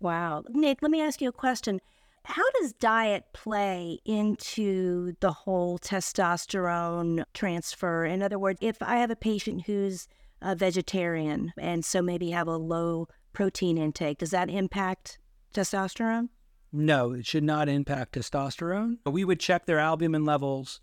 Wow. 0.00 0.44
Nate, 0.48 0.82
let 0.82 0.90
me 0.90 1.02
ask 1.02 1.20
you 1.20 1.28
a 1.28 1.32
question. 1.32 1.80
How 2.24 2.48
does 2.60 2.72
diet 2.74 3.24
play 3.32 3.98
into 4.04 5.14
the 5.20 5.32
whole 5.32 5.78
testosterone 5.78 7.24
transfer? 7.34 8.04
In 8.04 8.22
other 8.22 8.38
words, 8.38 8.58
if 8.62 8.76
I 8.82 8.96
have 8.96 9.10
a 9.10 9.16
patient 9.16 9.66
who's 9.66 10.06
a 10.42 10.54
vegetarian 10.54 11.52
and 11.58 11.84
so 11.84 12.00
maybe 12.00 12.30
have 12.30 12.48
a 12.48 12.56
low 12.56 13.08
protein 13.32 13.78
intake, 13.78 14.18
does 14.18 14.30
that 14.30 14.50
impact 14.50 15.18
testosterone? 15.54 16.28
No, 16.72 17.12
it 17.12 17.26
should 17.26 17.42
not 17.42 17.68
impact 17.68 18.14
testosterone. 18.14 18.98
We 19.04 19.24
would 19.24 19.40
check 19.40 19.66
their 19.66 19.78
albumin 19.78 20.24
levels 20.24 20.80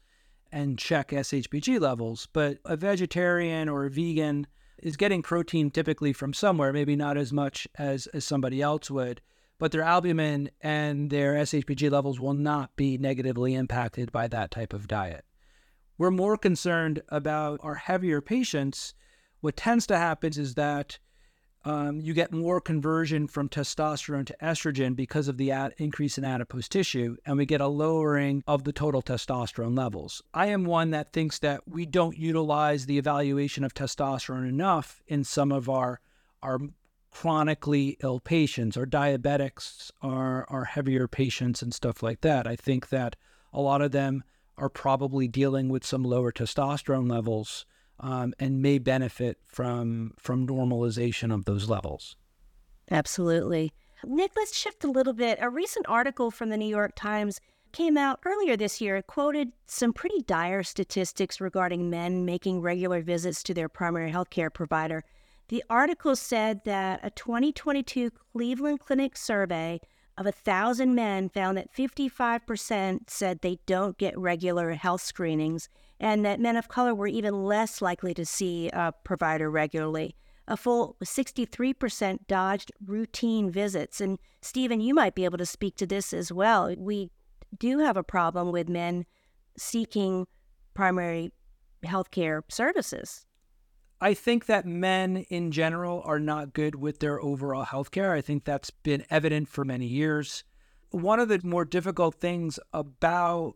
and 0.52 0.78
check 0.78 1.10
SHBG 1.10 1.80
levels, 1.80 2.28
but 2.34 2.58
a 2.66 2.76
vegetarian 2.76 3.70
or 3.70 3.86
a 3.86 3.90
vegan 3.90 4.48
is 4.78 4.98
getting 4.98 5.22
protein 5.22 5.72
typically 5.72 6.14
from 6.14 6.34
somewhere, 6.34 6.74
maybe 6.74 6.96
not 6.96 7.18
as 7.18 7.34
much 7.34 7.68
as, 7.78 8.08
as 8.08 8.26
somebody 8.26 8.62
else 8.62 8.92
would, 8.92 9.22
but 9.60 9.72
their 9.72 9.82
albumin 9.82 10.50
and 10.62 11.10
their 11.10 11.34
SHBG 11.36 11.90
levels 11.90 12.20
will 12.20 12.34
not 12.34 12.76
be 12.76 12.98
negatively 12.98 13.56
impacted 13.56 14.12
by 14.12 14.28
that 14.28 14.52
type 14.52 14.74
of 14.74 14.88
diet. 14.88 15.26
We're 15.98 16.12
more 16.12 16.38
concerned 16.38 17.02
about 17.10 17.60
our 17.64 17.76
heavier 17.76 18.22
patients. 18.22 18.94
What 19.42 19.58
tends 19.58 19.88
to 19.88 19.98
happen 19.98 20.32
is 20.38 20.54
that 20.56 21.00
um, 21.68 22.00
you 22.00 22.14
get 22.14 22.32
more 22.32 22.62
conversion 22.62 23.28
from 23.28 23.50
testosterone 23.50 24.26
to 24.28 24.38
estrogen 24.42 24.96
because 24.96 25.28
of 25.28 25.36
the 25.36 25.52
ad- 25.52 25.74
increase 25.78 26.18
in 26.18 26.24
adipose 26.24 26.70
tissue, 26.70 27.18
and 27.26 27.38
we 27.38 27.46
get 27.46 27.60
a 27.60 27.68
lowering 27.68 28.42
of 28.48 28.64
the 28.64 28.72
total 28.72 29.02
testosterone 29.02 29.78
levels. 29.78 30.22
I 30.34 30.46
am 30.46 30.64
one 30.64 30.92
that 30.92 31.12
thinks 31.12 31.40
that 31.40 31.68
we 31.68 31.86
don't 31.86 32.18
utilize 32.18 32.86
the 32.86 32.98
evaluation 32.98 33.66
of 33.66 33.74
testosterone 33.74 34.48
enough 34.48 35.04
in 35.08 35.26
some 35.26 35.52
of 35.52 35.68
our 35.70 36.00
our 36.42 36.58
chronically 37.12 37.98
ill 38.02 38.22
patients, 38.22 38.78
our 38.78 38.86
diabetics, 38.86 39.92
our, 40.02 40.46
our 40.50 40.66
heavier 40.66 41.08
patients, 41.08 41.62
and 41.62 41.74
stuff 41.74 42.02
like 42.02 42.22
that. 42.22 42.48
I 42.48 42.56
think 42.56 42.90
that 42.90 43.18
a 43.52 43.60
lot 43.60 43.82
of 43.82 43.92
them 43.92 44.24
are 44.58 44.70
probably 44.70 45.28
dealing 45.28 45.68
with 45.68 45.86
some 45.86 46.04
lower 46.04 46.32
testosterone 46.32 47.12
levels 47.12 47.66
um, 48.00 48.34
and 48.40 48.62
may 48.62 48.78
benefit 48.78 49.38
from 49.46 50.14
from 50.18 50.48
normalization 50.48 51.34
of 51.34 51.46
those 51.46 51.70
levels. 51.70 52.16
Absolutely. 52.92 53.74
Nick, 54.06 54.32
let's 54.36 54.56
shift 54.56 54.84
a 54.84 54.92
little 54.92 55.14
bit. 55.14 55.40
A 55.42 55.50
recent 55.50 55.86
article 55.90 56.32
from 56.32 56.50
the 56.50 56.58
New 56.58 56.70
York 56.70 56.94
Times 56.96 57.40
came 57.74 57.98
out 57.98 58.20
earlier 58.26 58.56
this 58.56 58.80
year. 58.80 58.98
It 58.98 59.08
quoted 59.08 59.52
some 59.66 59.92
pretty 59.92 60.22
dire 60.22 60.64
statistics 60.64 61.42
regarding 61.42 61.90
men 61.90 62.24
making 62.24 62.62
regular 62.62 63.02
visits 63.02 63.44
to 63.44 63.54
their 63.54 63.70
primary 63.70 64.12
health 64.12 64.30
care 64.30 64.50
provider. 64.50 65.04
The 65.50 65.64
article 65.70 66.16
said 66.16 66.62
that 66.66 67.00
a 67.04 67.10
2022 67.10 68.12
Cleveland 68.34 68.80
Clinic 68.82 69.16
survey 69.16 69.80
of 70.18 70.26
a 70.26 70.32
thousand 70.32 70.96
men 70.96 71.30
found 71.30 71.58
that 71.58 71.74
55% 71.74 73.10
said 73.10 73.42
they 73.42 73.60
don't 73.66 73.98
get 73.98 74.18
regular 74.18 74.72
health 74.72 75.02
screenings 75.02 75.70
and 76.00 76.26
that 76.26 76.40
men 76.40 76.58
of 76.58 76.68
color 76.68 76.96
were 76.96 77.08
even 77.08 77.44
less 77.46 77.82
likely 77.82 78.14
to 78.14 78.26
see 78.26 78.70
a 78.70 78.94
provider 79.04 79.50
regularly. 79.50 80.16
A 80.48 80.58
full 80.58 80.96
63% 81.04 82.20
dodged 82.28 82.72
routine 82.86 83.52
visits. 83.52 84.00
And 84.00 84.18
Stephen, 84.42 84.80
you 84.80 84.94
might 84.94 85.14
be 85.14 85.26
able 85.26 85.38
to 85.38 85.46
speak 85.46 85.76
to 85.76 85.86
this 85.86 86.14
as 86.14 86.32
well. 86.32 86.74
We 86.78 87.12
do 87.60 87.80
have 87.80 87.98
a 87.98 88.04
problem 88.04 88.52
with 88.52 88.70
men 88.70 89.06
seeking 89.58 90.26
primary 90.74 91.32
health 91.84 92.12
care 92.12 92.44
services. 92.50 93.27
I 94.00 94.14
think 94.14 94.46
that 94.46 94.66
men 94.66 95.26
in 95.30 95.52
general 95.52 96.04
are 96.06 96.20
not 96.20 96.54
good 96.54 96.76
with 96.76 97.00
their 97.00 97.20
overall 97.20 97.64
health 97.64 97.90
care. 97.90 98.14
I 98.14 98.22
think 98.22 98.46
that's 98.46 98.70
been 98.70 99.06
evident 99.10 99.50
for 99.50 99.66
many 99.66 99.88
years. 99.88 100.44
One 100.92 101.20
of 101.20 101.30
the 101.30 101.42
more 101.44 101.66
difficult 101.66 102.16
things 102.16 102.60
about 102.74 103.56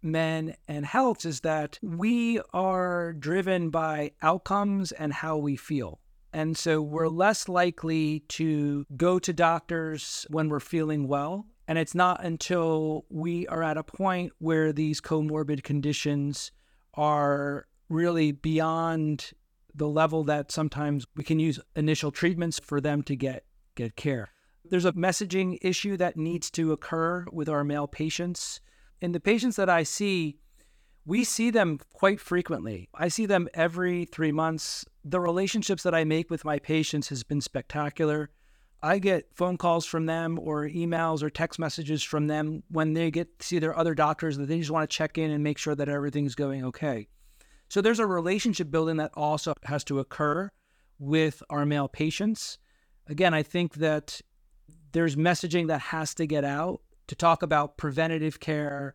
men 0.00 0.54
and 0.68 0.86
health 0.86 1.26
is 1.26 1.40
that 1.40 1.78
we 1.82 2.40
are 2.52 3.12
driven 3.12 3.70
by 3.70 4.12
outcomes 4.22 4.92
and 4.92 5.12
how 5.12 5.36
we 5.36 5.56
feel. 5.56 5.98
And 6.32 6.56
so 6.56 6.80
we're 6.80 7.08
less 7.08 7.48
likely 7.48 8.20
to 8.28 8.86
go 8.96 9.18
to 9.18 9.32
doctors 9.32 10.26
when 10.30 10.48
we're 10.48 10.60
feeling 10.60 11.08
well. 11.08 11.46
And 11.68 11.76
it's 11.76 11.94
not 11.94 12.24
until 12.24 13.04
we 13.10 13.46
are 13.48 13.62
at 13.62 13.76
a 13.76 13.84
point 13.84 14.32
where 14.38 14.72
these 14.72 15.00
comorbid 15.00 15.62
conditions 15.62 16.52
are 16.94 17.66
really 17.88 18.32
beyond 18.32 19.32
the 19.74 19.88
level 19.88 20.24
that 20.24 20.52
sometimes 20.52 21.06
we 21.16 21.24
can 21.24 21.38
use 21.38 21.58
initial 21.76 22.10
treatments 22.10 22.60
for 22.62 22.80
them 22.80 23.02
to 23.02 23.16
get 23.16 23.44
get 23.74 23.96
care. 23.96 24.30
There's 24.64 24.84
a 24.84 24.92
messaging 24.92 25.58
issue 25.62 25.96
that 25.96 26.16
needs 26.16 26.50
to 26.52 26.72
occur 26.72 27.24
with 27.32 27.48
our 27.48 27.64
male 27.64 27.86
patients. 27.86 28.60
In 29.00 29.12
the 29.12 29.20
patients 29.20 29.56
that 29.56 29.68
I 29.68 29.82
see, 29.82 30.38
we 31.04 31.24
see 31.24 31.50
them 31.50 31.78
quite 31.92 32.20
frequently. 32.20 32.88
I 32.94 33.08
see 33.08 33.26
them 33.26 33.48
every 33.54 34.04
3 34.04 34.30
months. 34.30 34.84
The 35.04 35.20
relationships 35.20 35.82
that 35.82 35.94
I 35.94 36.04
make 36.04 36.30
with 36.30 36.44
my 36.44 36.58
patients 36.58 37.08
has 37.08 37.24
been 37.24 37.40
spectacular. 37.40 38.30
I 38.84 38.98
get 38.98 39.34
phone 39.34 39.56
calls 39.56 39.86
from 39.86 40.06
them 40.06 40.38
or 40.40 40.68
emails 40.68 41.22
or 41.22 41.30
text 41.30 41.58
messages 41.58 42.02
from 42.02 42.26
them 42.26 42.62
when 42.68 42.94
they 42.94 43.10
get 43.10 43.38
to 43.38 43.46
see 43.46 43.58
their 43.58 43.76
other 43.76 43.94
doctors 43.94 44.36
that 44.36 44.46
they 44.46 44.58
just 44.58 44.70
want 44.70 44.88
to 44.88 44.96
check 44.96 45.18
in 45.18 45.30
and 45.30 45.42
make 45.42 45.58
sure 45.58 45.74
that 45.74 45.88
everything's 45.88 46.34
going 46.34 46.64
okay. 46.64 47.08
So 47.72 47.80
there's 47.80 48.00
a 48.00 48.06
relationship 48.06 48.70
building 48.70 48.98
that 48.98 49.12
also 49.14 49.54
has 49.62 49.82
to 49.84 49.98
occur 49.98 50.50
with 50.98 51.42
our 51.48 51.64
male 51.64 51.88
patients. 51.88 52.58
Again, 53.06 53.32
I 53.32 53.42
think 53.42 53.76
that 53.76 54.20
there's 54.92 55.16
messaging 55.16 55.68
that 55.68 55.80
has 55.80 56.14
to 56.16 56.26
get 56.26 56.44
out 56.44 56.82
to 57.06 57.14
talk 57.14 57.42
about 57.42 57.78
preventative 57.78 58.40
care, 58.40 58.94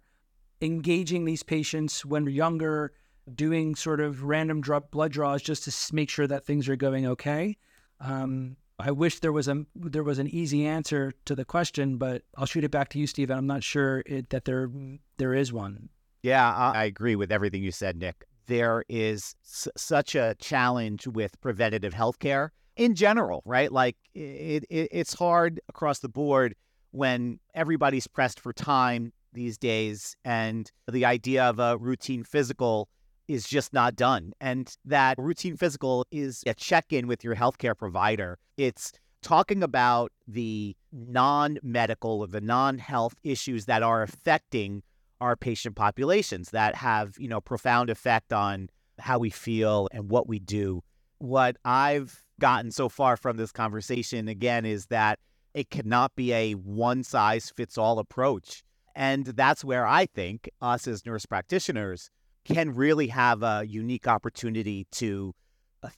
engaging 0.62 1.26
these 1.26 1.42
patients 1.42 2.06
when 2.06 2.26
they're 2.26 2.32
younger, 2.32 2.94
doing 3.34 3.74
sort 3.74 4.00
of 4.00 4.22
random 4.22 4.62
blood 4.92 5.12
draws 5.12 5.42
just 5.42 5.64
to 5.64 5.96
make 5.96 6.12
sure 6.12 6.28
that 6.28 6.46
things 6.46 6.70
are 6.70 6.76
going 6.76 7.08
okay. 7.08 7.58
Um, 8.00 8.58
I 8.78 8.92
wish 8.92 9.22
there 9.22 9.34
was 9.34 9.48
a 9.48 9.66
there 9.74 10.04
was 10.04 10.20
an 10.20 10.28
easy 10.28 10.68
answer 10.68 11.14
to 11.26 11.34
the 11.34 11.46
question, 11.46 11.98
but 11.98 12.22
I'll 12.36 12.46
shoot 12.46 12.64
it 12.64 12.70
back 12.70 12.90
to 12.90 13.00
you, 13.00 13.08
Stephen. 13.08 13.40
I'm 13.40 13.48
not 13.48 13.64
sure 13.64 14.04
it, 14.06 14.30
that 14.30 14.46
there 14.46 14.70
there 15.18 15.34
is 15.34 15.52
one. 15.52 15.90
Yeah, 16.22 16.48
I 16.48 16.84
agree 16.84 17.16
with 17.16 17.32
everything 17.32 17.64
you 17.64 17.72
said, 17.72 17.98
Nick 17.98 18.28
there 18.48 18.84
is 18.90 19.36
s- 19.46 19.68
such 19.78 20.16
a 20.16 20.36
challenge 20.40 21.08
with 21.08 21.40
preventative 21.42 21.94
healthcare 21.94 22.50
in 22.76 22.96
general, 22.96 23.42
right? 23.46 23.72
Like 23.72 23.98
it, 24.14 24.66
it, 24.70 24.90
it's 24.92 25.14
hard 25.14 25.60
across 25.70 26.00
the 26.00 26.10
board 26.10 26.56
when 26.92 27.40
everybody's 27.54 28.08
pressed 28.08 28.40
for 28.40 28.54
time 28.54 29.14
these 29.34 29.58
days, 29.58 30.16
and 30.26 30.72
the 30.90 31.06
idea 31.06 31.44
of 31.44 31.60
a 31.60 31.78
routine 31.78 32.24
physical 32.24 32.90
is 33.28 33.48
just 33.48 33.74
not 33.74 33.96
done. 33.96 34.34
And 34.40 34.74
that 34.86 35.18
routine 35.18 35.58
physical 35.58 36.06
is 36.12 36.44
a 36.48 36.54
check 36.54 36.92
in 36.92 37.08
with 37.08 37.24
your 37.24 37.36
healthcare 37.36 37.78
provider. 37.78 38.40
It's 38.58 38.94
talking 39.22 39.64
about 39.64 40.12
the 40.28 40.76
non 40.92 41.58
medical 41.62 42.22
or 42.22 42.28
the 42.28 42.42
non 42.42 42.78
health 42.78 43.16
issues 43.24 43.66
that 43.66 43.84
are 43.84 44.02
affecting 44.02 44.82
our 45.22 45.36
patient 45.36 45.76
populations 45.76 46.52
that 46.52 46.76
have, 46.76 47.16
you 47.18 47.28
know, 47.28 47.42
profound 47.42 47.90
effect 47.90 48.34
on 48.34 48.70
how 49.00 49.20
we 49.20 49.30
feel 49.30 49.88
and 49.92 50.10
what 50.10 50.28
we 50.28 50.40
do. 50.40 50.84
What 51.20 51.58
I've 51.66 52.24
gotten 52.40 52.72
so 52.72 52.90
far 52.90 53.18
from 53.18 53.38
this 53.38 53.52
conversation 53.52 54.28
again 54.28 54.66
is 54.66 54.88
that 54.88 55.20
it 55.54 55.70
cannot 55.70 56.16
be 56.16 56.34
a 56.34 56.54
one 56.54 57.04
size 57.04 57.52
fits 57.56 57.78
all 57.78 58.00
approach. 58.00 58.64
And 58.96 59.26
that's 59.26 59.64
where 59.64 59.86
I 59.86 60.06
think 60.06 60.50
us 60.62 60.88
as 60.88 61.06
nurse 61.06 61.26
practitioners 61.26 62.10
can 62.46 62.74
really 62.74 63.08
have 63.08 63.44
a 63.44 63.64
unique 63.68 64.08
opportunity 64.08 64.88
to 64.92 65.34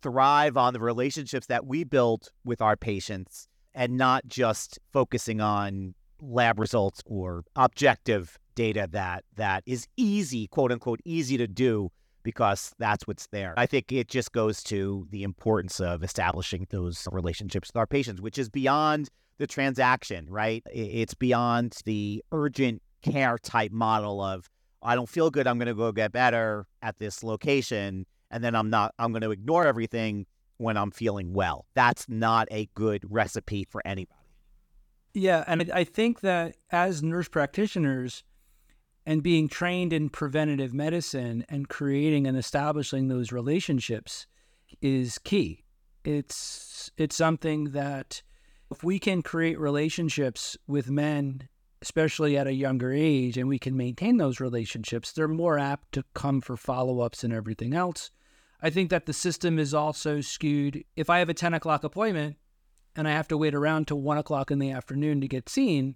thrive 0.02 0.58
on 0.58 0.74
the 0.74 0.80
relationships 0.80 1.48
that 1.48 1.66
we 1.66 1.84
build 1.84 2.30
with 2.44 2.62
our 2.62 2.76
patients 2.76 3.48
and 3.74 3.98
not 3.98 4.28
just 4.28 4.80
focusing 4.92 5.40
on 5.42 5.94
lab 6.22 6.60
results 6.60 7.02
or 7.06 7.44
objective 7.56 8.38
data 8.60 8.90
that 8.92 9.24
that 9.38 9.64
is 9.66 9.88
easy, 9.96 10.46
quote 10.48 10.70
unquote, 10.70 11.00
easy 11.06 11.38
to 11.38 11.48
do 11.48 11.90
because 12.24 12.76
that's 12.78 13.08
what's 13.08 13.28
there. 13.28 13.54
I 13.56 13.66
think 13.66 13.90
it 13.94 14.10
just 14.10 14.34
goes 14.34 14.62
to 14.64 15.08
the 15.12 15.24
importance 15.24 15.80
of 15.80 16.04
establishing 16.04 16.68
those 16.70 17.08
relationships 17.10 17.70
with 17.70 17.78
our 17.78 17.88
patients, 17.88 18.20
which 18.20 18.38
is 18.38 18.50
beyond 18.50 19.08
the 19.38 19.48
transaction, 19.48 20.26
right? 20.30 20.62
It's 20.74 21.14
beyond 21.14 21.78
the 21.86 22.22
urgent 22.34 22.82
care 23.02 23.38
type 23.38 23.72
model 23.72 24.22
of 24.22 24.50
I 24.84 24.94
don't 24.96 25.08
feel 25.08 25.30
good, 25.30 25.48
I'm 25.48 25.58
going 25.58 25.68
to 25.68 25.74
go 25.74 25.94
get 25.94 26.12
better 26.12 26.68
at 26.82 27.00
this 27.00 27.24
location 27.24 28.06
and 28.30 28.44
then 28.44 28.56
I'm 28.56 28.70
not 28.70 28.94
I'm 29.00 29.14
going 29.14 29.22
to 29.22 29.32
ignore 29.32 29.66
everything 29.66 30.26
when 30.58 30.76
I'm 30.76 30.92
feeling 30.92 31.32
well. 31.32 31.66
That's 31.76 32.10
not 32.10 32.50
a 32.52 32.68
good 32.74 33.04
recipe 33.10 33.66
for 33.70 33.82
anybody. 33.86 34.20
Yeah, 35.14 35.46
and 35.48 35.72
I 35.74 35.86
think 35.86 36.20
that 36.20 36.58
as 36.72 37.02
nurse 37.02 37.30
practitioners 37.30 38.26
and 39.10 39.24
being 39.24 39.48
trained 39.50 39.92
in 39.92 40.08
preventative 40.08 40.72
medicine 40.72 41.44
and 41.50 41.68
creating 41.68 42.28
and 42.28 42.38
establishing 42.38 43.08
those 43.08 43.32
relationships 43.32 44.28
is 44.84 45.18
key. 45.18 45.64
It's 46.06 46.92
it's 46.96 47.16
something 47.16 47.72
that 47.72 48.22
if 48.70 48.84
we 48.84 49.00
can 49.00 49.24
create 49.24 49.60
relationships 49.60 50.56
with 50.68 50.92
men 50.92 51.50
especially 51.82 52.38
at 52.38 52.46
a 52.46 52.54
younger 52.54 52.94
age 52.94 53.36
and 53.36 53.50
we 53.50 53.58
can 53.58 53.76
maintain 53.76 54.18
those 54.18 54.40
relationships, 54.40 55.12
they're 55.12 55.28
more 55.28 55.58
apt 55.58 55.92
to 55.94 56.04
come 56.14 56.40
for 56.40 56.56
follow-ups 56.56 57.24
and 57.24 57.34
everything 57.34 57.74
else. 57.74 58.12
I 58.62 58.70
think 58.70 58.92
that 58.92 59.08
the 59.08 59.14
system 59.14 59.58
is 59.58 59.74
also 59.74 60.22
skewed. 60.22 60.84
If 60.96 61.10
I 61.10 61.18
have 61.18 61.30
a 61.30 61.34
10 61.34 61.56
o'clock 61.56 61.84
appointment, 61.84 62.36
and 62.98 63.08
I 63.08 63.12
have 63.12 63.30
to 63.30 63.38
wait 63.38 63.56
around 63.56 63.88
till 63.88 64.02
one 64.02 64.18
o'clock 64.18 64.52
in 64.52 64.60
the 64.60 64.72
afternoon 64.72 65.22
to 65.22 65.28
get 65.28 65.48
seen, 65.48 65.96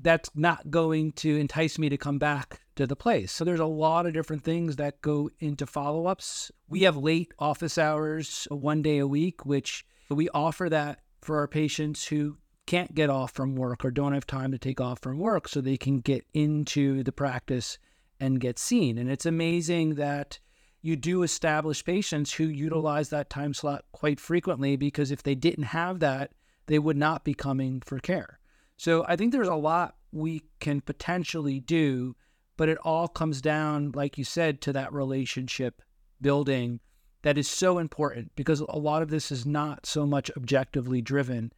that's 0.00 0.30
not 0.34 0.70
going 0.70 1.12
to 1.12 1.36
entice 1.36 1.78
me 1.78 1.88
to 1.88 1.96
come 1.96 2.18
back 2.18 2.60
to 2.76 2.86
the 2.86 2.96
place. 2.96 3.32
So 3.32 3.44
there's 3.44 3.60
a 3.60 3.66
lot 3.66 4.06
of 4.06 4.12
different 4.12 4.44
things 4.44 4.76
that 4.76 5.00
go 5.00 5.30
into 5.40 5.66
follow 5.66 6.06
ups. 6.06 6.50
We 6.68 6.82
have 6.82 6.96
late 6.96 7.32
office 7.38 7.78
hours 7.78 8.46
one 8.50 8.82
day 8.82 8.98
a 8.98 9.06
week, 9.06 9.46
which 9.46 9.86
we 10.10 10.28
offer 10.30 10.68
that 10.68 11.00
for 11.22 11.38
our 11.38 11.48
patients 11.48 12.06
who 12.06 12.36
can't 12.66 12.94
get 12.94 13.10
off 13.10 13.32
from 13.32 13.56
work 13.56 13.84
or 13.84 13.90
don't 13.90 14.12
have 14.12 14.26
time 14.26 14.52
to 14.52 14.58
take 14.58 14.80
off 14.80 14.98
from 15.00 15.18
work 15.18 15.48
so 15.48 15.60
they 15.60 15.76
can 15.76 16.00
get 16.00 16.26
into 16.34 17.02
the 17.02 17.12
practice 17.12 17.78
and 18.20 18.40
get 18.40 18.58
seen. 18.58 18.98
And 18.98 19.10
it's 19.10 19.26
amazing 19.26 19.94
that 19.94 20.38
you 20.82 20.96
do 20.96 21.22
establish 21.22 21.84
patients 21.84 22.32
who 22.32 22.44
utilize 22.44 23.08
that 23.10 23.30
time 23.30 23.54
slot 23.54 23.84
quite 23.92 24.20
frequently 24.20 24.76
because 24.76 25.10
if 25.10 25.22
they 25.22 25.34
didn't 25.34 25.64
have 25.64 26.00
that, 26.00 26.32
they 26.66 26.78
would 26.78 26.96
not 26.96 27.24
be 27.24 27.34
coming 27.34 27.80
for 27.84 27.98
care. 27.98 28.38
So 28.76 29.04
I 29.08 29.16
think 29.16 29.32
there's 29.32 29.48
a 29.48 29.54
lot 29.54 29.96
we 30.12 30.42
can 30.60 30.80
potentially 30.80 31.60
do, 31.60 32.14
but 32.56 32.68
it 32.68 32.78
all 32.78 33.08
comes 33.08 33.40
down, 33.40 33.92
like 33.92 34.18
you 34.18 34.24
said, 34.24 34.60
to 34.62 34.72
that 34.72 34.92
relationship 34.92 35.82
building 36.20 36.80
that 37.22 37.38
is 37.38 37.48
so 37.48 37.78
important 37.78 38.32
because 38.36 38.60
a 38.60 38.78
lot 38.78 39.02
of 39.02 39.08
this 39.08 39.32
is 39.32 39.44
not 39.44 39.84
so 39.86 40.06
much 40.06 40.30
objectively 40.36 41.02
driven. 41.02 41.52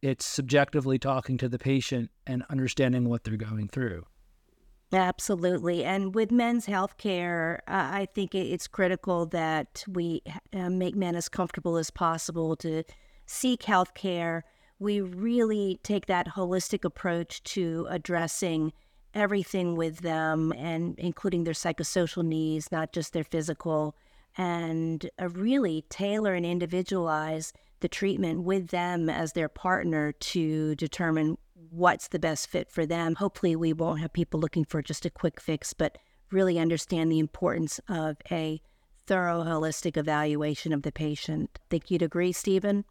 It's 0.00 0.24
subjectively 0.24 0.98
talking 0.98 1.36
to 1.38 1.48
the 1.48 1.58
patient 1.58 2.10
and 2.26 2.44
understanding 2.48 3.08
what 3.08 3.24
they're 3.24 3.36
going 3.36 3.68
through. 3.68 4.06
Absolutely. 4.92 5.84
And 5.84 6.14
with 6.14 6.32
men's 6.32 6.66
health 6.66 6.96
care, 6.96 7.62
I 7.68 8.08
think 8.12 8.34
it's 8.34 8.66
critical 8.66 9.26
that 9.26 9.84
we 9.86 10.22
uh, 10.52 10.70
make 10.70 10.96
men 10.96 11.14
as 11.14 11.28
comfortable 11.28 11.76
as 11.76 11.90
possible 11.90 12.56
to 12.56 12.82
seek 13.26 13.64
health 13.64 13.94
care. 13.94 14.44
We 14.80 15.02
really 15.02 15.78
take 15.82 16.06
that 16.06 16.26
holistic 16.26 16.84
approach 16.84 17.42
to 17.44 17.86
addressing 17.90 18.72
everything 19.12 19.76
with 19.76 19.98
them 19.98 20.54
and 20.56 20.98
including 20.98 21.44
their 21.44 21.54
psychosocial 21.54 22.24
needs, 22.24 22.72
not 22.72 22.92
just 22.92 23.12
their 23.12 23.22
physical, 23.22 23.94
and 24.38 25.08
uh, 25.20 25.28
really 25.28 25.84
tailor 25.90 26.32
and 26.32 26.46
individualize 26.46 27.52
the 27.80 27.88
treatment 27.88 28.42
with 28.42 28.68
them 28.68 29.10
as 29.10 29.34
their 29.34 29.50
partner 29.50 30.12
to 30.12 30.74
determine 30.76 31.36
what's 31.70 32.08
the 32.08 32.18
best 32.18 32.48
fit 32.48 32.70
for 32.70 32.86
them. 32.86 33.16
Hopefully, 33.16 33.54
we 33.54 33.74
won't 33.74 34.00
have 34.00 34.14
people 34.14 34.40
looking 34.40 34.64
for 34.64 34.80
just 34.80 35.04
a 35.04 35.10
quick 35.10 35.40
fix, 35.40 35.74
but 35.74 35.98
really 36.30 36.58
understand 36.58 37.12
the 37.12 37.18
importance 37.18 37.80
of 37.86 38.16
a 38.30 38.62
thorough, 39.06 39.42
holistic 39.44 39.98
evaluation 39.98 40.72
of 40.72 40.82
the 40.82 40.92
patient. 40.92 41.58
Think 41.68 41.90
you'd 41.90 42.00
agree, 42.00 42.32
Stephen? 42.32 42.86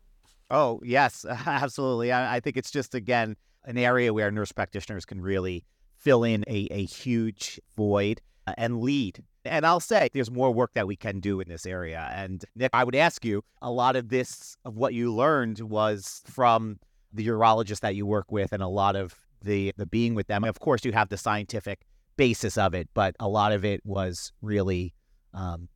Oh, 0.49 0.81
yes, 0.83 1.25
absolutely. 1.45 2.11
I, 2.11 2.37
I 2.37 2.39
think 2.39 2.57
it's 2.57 2.71
just, 2.71 2.95
again, 2.95 3.35
an 3.65 3.77
area 3.77 4.13
where 4.13 4.31
nurse 4.31 4.51
practitioners 4.51 5.05
can 5.05 5.21
really 5.21 5.65
fill 5.97 6.23
in 6.23 6.43
a, 6.47 6.67
a 6.71 6.85
huge 6.85 7.59
void 7.75 8.21
uh, 8.47 8.53
and 8.57 8.81
lead 8.81 9.21
And 9.45 9.65
I'll 9.65 9.79
say 9.79 10.09
there's 10.13 10.31
more 10.31 10.51
work 10.51 10.73
that 10.73 10.87
we 10.87 10.95
can 10.95 11.19
do 11.19 11.39
in 11.39 11.49
this 11.49 11.65
area. 11.65 12.09
And 12.13 12.43
Nick, 12.55 12.71
I 12.73 12.83
would 12.83 12.95
ask 12.95 13.25
you 13.25 13.43
a 13.61 13.69
lot 13.69 13.95
of 13.95 14.09
this, 14.09 14.55
of 14.65 14.75
what 14.75 14.93
you 14.93 15.13
learned 15.13 15.59
was 15.59 16.21
from 16.25 16.79
the 17.13 17.27
urologist 17.27 17.81
that 17.81 17.95
you 17.95 18.05
work 18.05 18.31
with 18.31 18.53
and 18.53 18.63
a 18.63 18.67
lot 18.67 18.95
of 18.95 19.15
the, 19.41 19.73
the 19.77 19.85
being 19.85 20.15
with 20.15 20.27
them. 20.27 20.43
Of 20.43 20.59
course, 20.59 20.85
you 20.85 20.93
have 20.93 21.09
the 21.09 21.17
scientific 21.17 21.81
basis 22.17 22.57
of 22.57 22.73
it, 22.73 22.89
but 22.93 23.15
a 23.19 23.27
lot 23.27 23.51
of 23.51 23.63
it 23.63 23.81
was 23.85 24.31
really 24.41 24.93
um, 25.33 25.69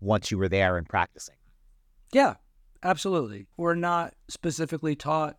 once 0.00 0.30
you 0.30 0.38
were 0.38 0.48
there 0.48 0.76
and 0.76 0.88
practicing. 0.88 1.34
Yeah, 2.12 2.34
absolutely. 2.82 3.46
We're 3.56 3.74
not 3.74 4.14
specifically 4.28 4.96
taught 4.96 5.38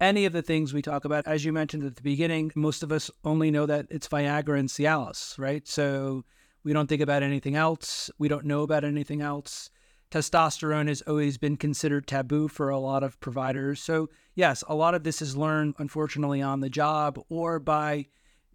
any 0.00 0.24
of 0.24 0.32
the 0.32 0.42
things 0.42 0.74
we 0.74 0.82
talk 0.82 1.04
about. 1.04 1.26
As 1.26 1.44
you 1.44 1.52
mentioned 1.52 1.84
at 1.84 1.96
the 1.96 2.02
beginning, 2.02 2.52
most 2.54 2.82
of 2.82 2.92
us 2.92 3.10
only 3.24 3.50
know 3.50 3.66
that 3.66 3.86
it's 3.90 4.08
Viagra 4.08 4.58
and 4.58 4.68
Cialis, 4.68 5.38
right? 5.38 5.66
So 5.66 6.24
we 6.64 6.72
don't 6.72 6.88
think 6.88 7.02
about 7.02 7.22
anything 7.22 7.56
else. 7.56 8.10
We 8.18 8.28
don't 8.28 8.46
know 8.46 8.62
about 8.62 8.84
anything 8.84 9.20
else. 9.20 9.70
Testosterone 10.10 10.88
has 10.88 11.02
always 11.02 11.38
been 11.38 11.56
considered 11.56 12.06
taboo 12.06 12.48
for 12.48 12.68
a 12.70 12.78
lot 12.78 13.02
of 13.02 13.18
providers. 13.20 13.80
So, 13.82 14.10
yes, 14.34 14.62
a 14.68 14.74
lot 14.74 14.94
of 14.94 15.02
this 15.02 15.20
is 15.20 15.36
learned, 15.36 15.74
unfortunately, 15.78 16.40
on 16.40 16.60
the 16.60 16.70
job 16.70 17.18
or 17.28 17.58
by 17.58 18.06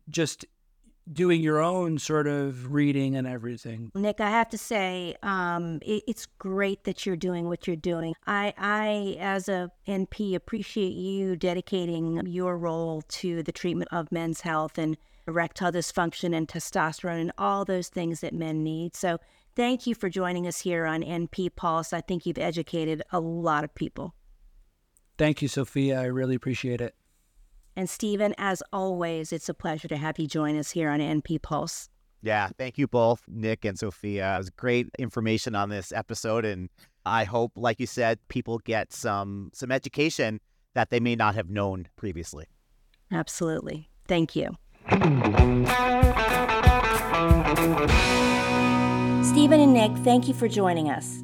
just 0.10 0.46
doing 1.12 1.42
your 1.42 1.62
own 1.62 1.98
sort 1.98 2.28
of 2.28 2.72
reading 2.72 3.16
and 3.16 3.28
everything. 3.28 3.92
Nick, 3.96 4.22
I 4.22 4.30
have 4.30 4.50
to 4.50 4.58
say, 4.58 5.16
um, 5.24 5.80
it, 5.82 6.04
it's 6.08 6.26
great 6.38 6.84
that 6.84 7.06
you're 7.06 7.16
doing 7.16 7.48
what 7.48 7.68
you're 7.68 7.76
doing. 7.76 8.14
I, 8.28 8.54
I, 8.58 9.18
as 9.20 9.50
a 9.50 9.72
NP, 9.88 10.36
appreciate 10.36 10.94
you 10.94 11.36
dedicating 11.36 12.26
your 12.28 12.58
role 12.58 13.02
to 13.10 13.44
the 13.44 13.52
treatment 13.52 13.90
of 13.92 14.12
men's 14.12 14.42
health 14.42 14.78
and 14.78 14.98
erectile 15.28 15.72
dysfunction 15.72 16.36
and 16.36 16.48
testosterone 16.48 17.22
and 17.22 17.32
all 17.38 17.66
those 17.66 17.90
things 17.90 18.22
that 18.22 18.34
men 18.34 18.64
need. 18.64 18.96
So, 18.96 19.20
thank 19.56 19.88
you 19.88 19.96
for 19.96 20.10
joining 20.10 20.48
us 20.48 20.62
here 20.62 20.86
on 20.86 21.02
NP 21.02 21.56
Pulse. 21.56 21.92
I 21.92 22.02
think 22.02 22.26
you've 22.26 22.38
educated 22.38 23.02
a 23.12 23.20
lot 23.20 23.64
of 23.64 23.74
people. 23.74 24.14
Thank 25.18 25.42
you, 25.42 25.48
Sophia. 25.48 26.00
I 26.00 26.06
really 26.06 26.36
appreciate 26.36 26.82
it. 26.82 26.96
And 27.80 27.90
Stephen, 27.90 28.36
as 28.38 28.62
always, 28.74 29.32
it's 29.32 29.48
a 29.48 29.54
pleasure 29.54 29.88
to 29.88 29.96
have 29.96 30.20
you 30.20 30.28
join 30.28 30.58
us 30.58 30.72
here 30.72 30.90
on 30.90 31.00
NP 31.00 31.42
Pulse. 31.42 31.88
Yeah, 32.22 32.50
thank 32.58 32.78
you 32.78 32.90
both, 32.90 33.24
Nick 33.26 33.64
and 33.64 33.80
Sophia. 33.80 34.36
It 34.36 34.38
was 34.38 34.50
great 34.50 34.90
information 35.00 35.56
on 35.56 35.70
this 35.70 35.94
episode, 35.94 36.44
and 36.44 36.68
I 37.06 37.24
hope, 37.24 37.54
like 37.56 37.80
you 37.80 37.88
said, 37.88 38.20
people 38.28 38.60
get 38.66 38.92
some 38.92 39.52
some 39.54 39.72
education 39.72 40.42
that 40.74 40.90
they 40.90 41.00
may 41.00 41.16
not 41.16 41.36
have 41.36 41.50
known 41.50 41.88
previously. 41.96 42.48
Absolutely. 43.14 43.90
Thank 44.10 44.36
you. 44.36 44.58
Stephen 49.24 49.62
and 49.62 49.74
Nick, 49.74 49.94
thank 50.04 50.28
you 50.28 50.34
for 50.34 50.50
joining 50.50 50.90
us. 50.90 51.24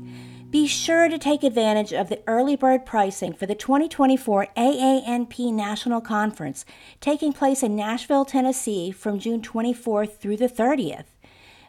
Be 0.55 0.67
sure 0.67 1.09
to 1.09 1.17
take 1.17 1.43
advantage 1.43 1.91
of 1.91 2.07
the 2.07 2.21
early 2.27 2.55
bird 2.55 2.85
pricing 2.85 3.33
for 3.33 3.45
the 3.45 3.55
2024 3.55 4.47
AANP 4.55 5.51
National 5.51 5.99
Conference 5.99 6.63
taking 7.01 7.33
place 7.33 7.61
in 7.61 7.75
Nashville, 7.75 8.23
Tennessee 8.23 8.89
from 8.89 9.19
June 9.19 9.41
24th 9.41 10.15
through 10.15 10.37
the 10.37 10.47
30th. 10.47 11.07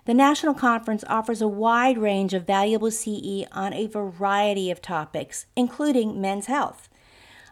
The 0.04 0.14
National 0.14 0.54
Conference 0.54 1.02
offers 1.08 1.42
a 1.42 1.48
wide 1.48 1.98
range 1.98 2.32
of 2.32 2.46
valuable 2.46 2.92
CE 2.92 3.46
on 3.50 3.72
a 3.72 3.88
variety 3.88 4.70
of 4.70 4.80
topics, 4.80 5.46
including 5.56 6.20
men's 6.20 6.46
health. 6.46 6.88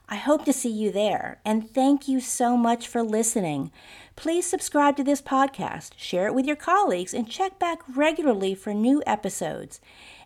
I 0.09 0.17
hope 0.17 0.45
to 0.45 0.53
see 0.53 0.71
you 0.71 0.93
there, 0.93 1.41
and 1.45 1.69
thank 1.69 2.07
you 2.07 2.21
so 2.21 2.57
much 2.57 2.87
for 2.87 3.03
listening. 3.03 3.73
Please 4.15 4.47
subscribe 4.47 4.97
to 4.99 5.03
this 5.03 5.21
podcast, 5.21 5.95
share 5.97 6.29
it 6.29 6.35
with 6.35 6.47
your 6.47 6.55
colleagues, 6.55 7.13
and 7.13 7.29
check 7.29 7.59
back 7.59 7.81
regularly 7.93 8.55
for 8.55 8.73
new 8.73 9.03
episodes. 9.05 9.81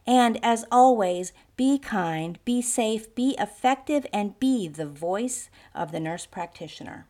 And 0.09 0.43
as 0.43 0.65
always, 0.73 1.35
be 1.59 1.79
kind, 1.79 2.39
be 2.47 2.63
safe, 2.63 3.15
be 3.15 3.37
effective, 3.39 4.07
and 4.11 4.41
be 4.41 4.67
the 4.67 4.87
voice 4.87 5.51
of 5.75 5.93
the 5.93 6.01
nurse 6.01 6.25
practitioner. 6.25 7.07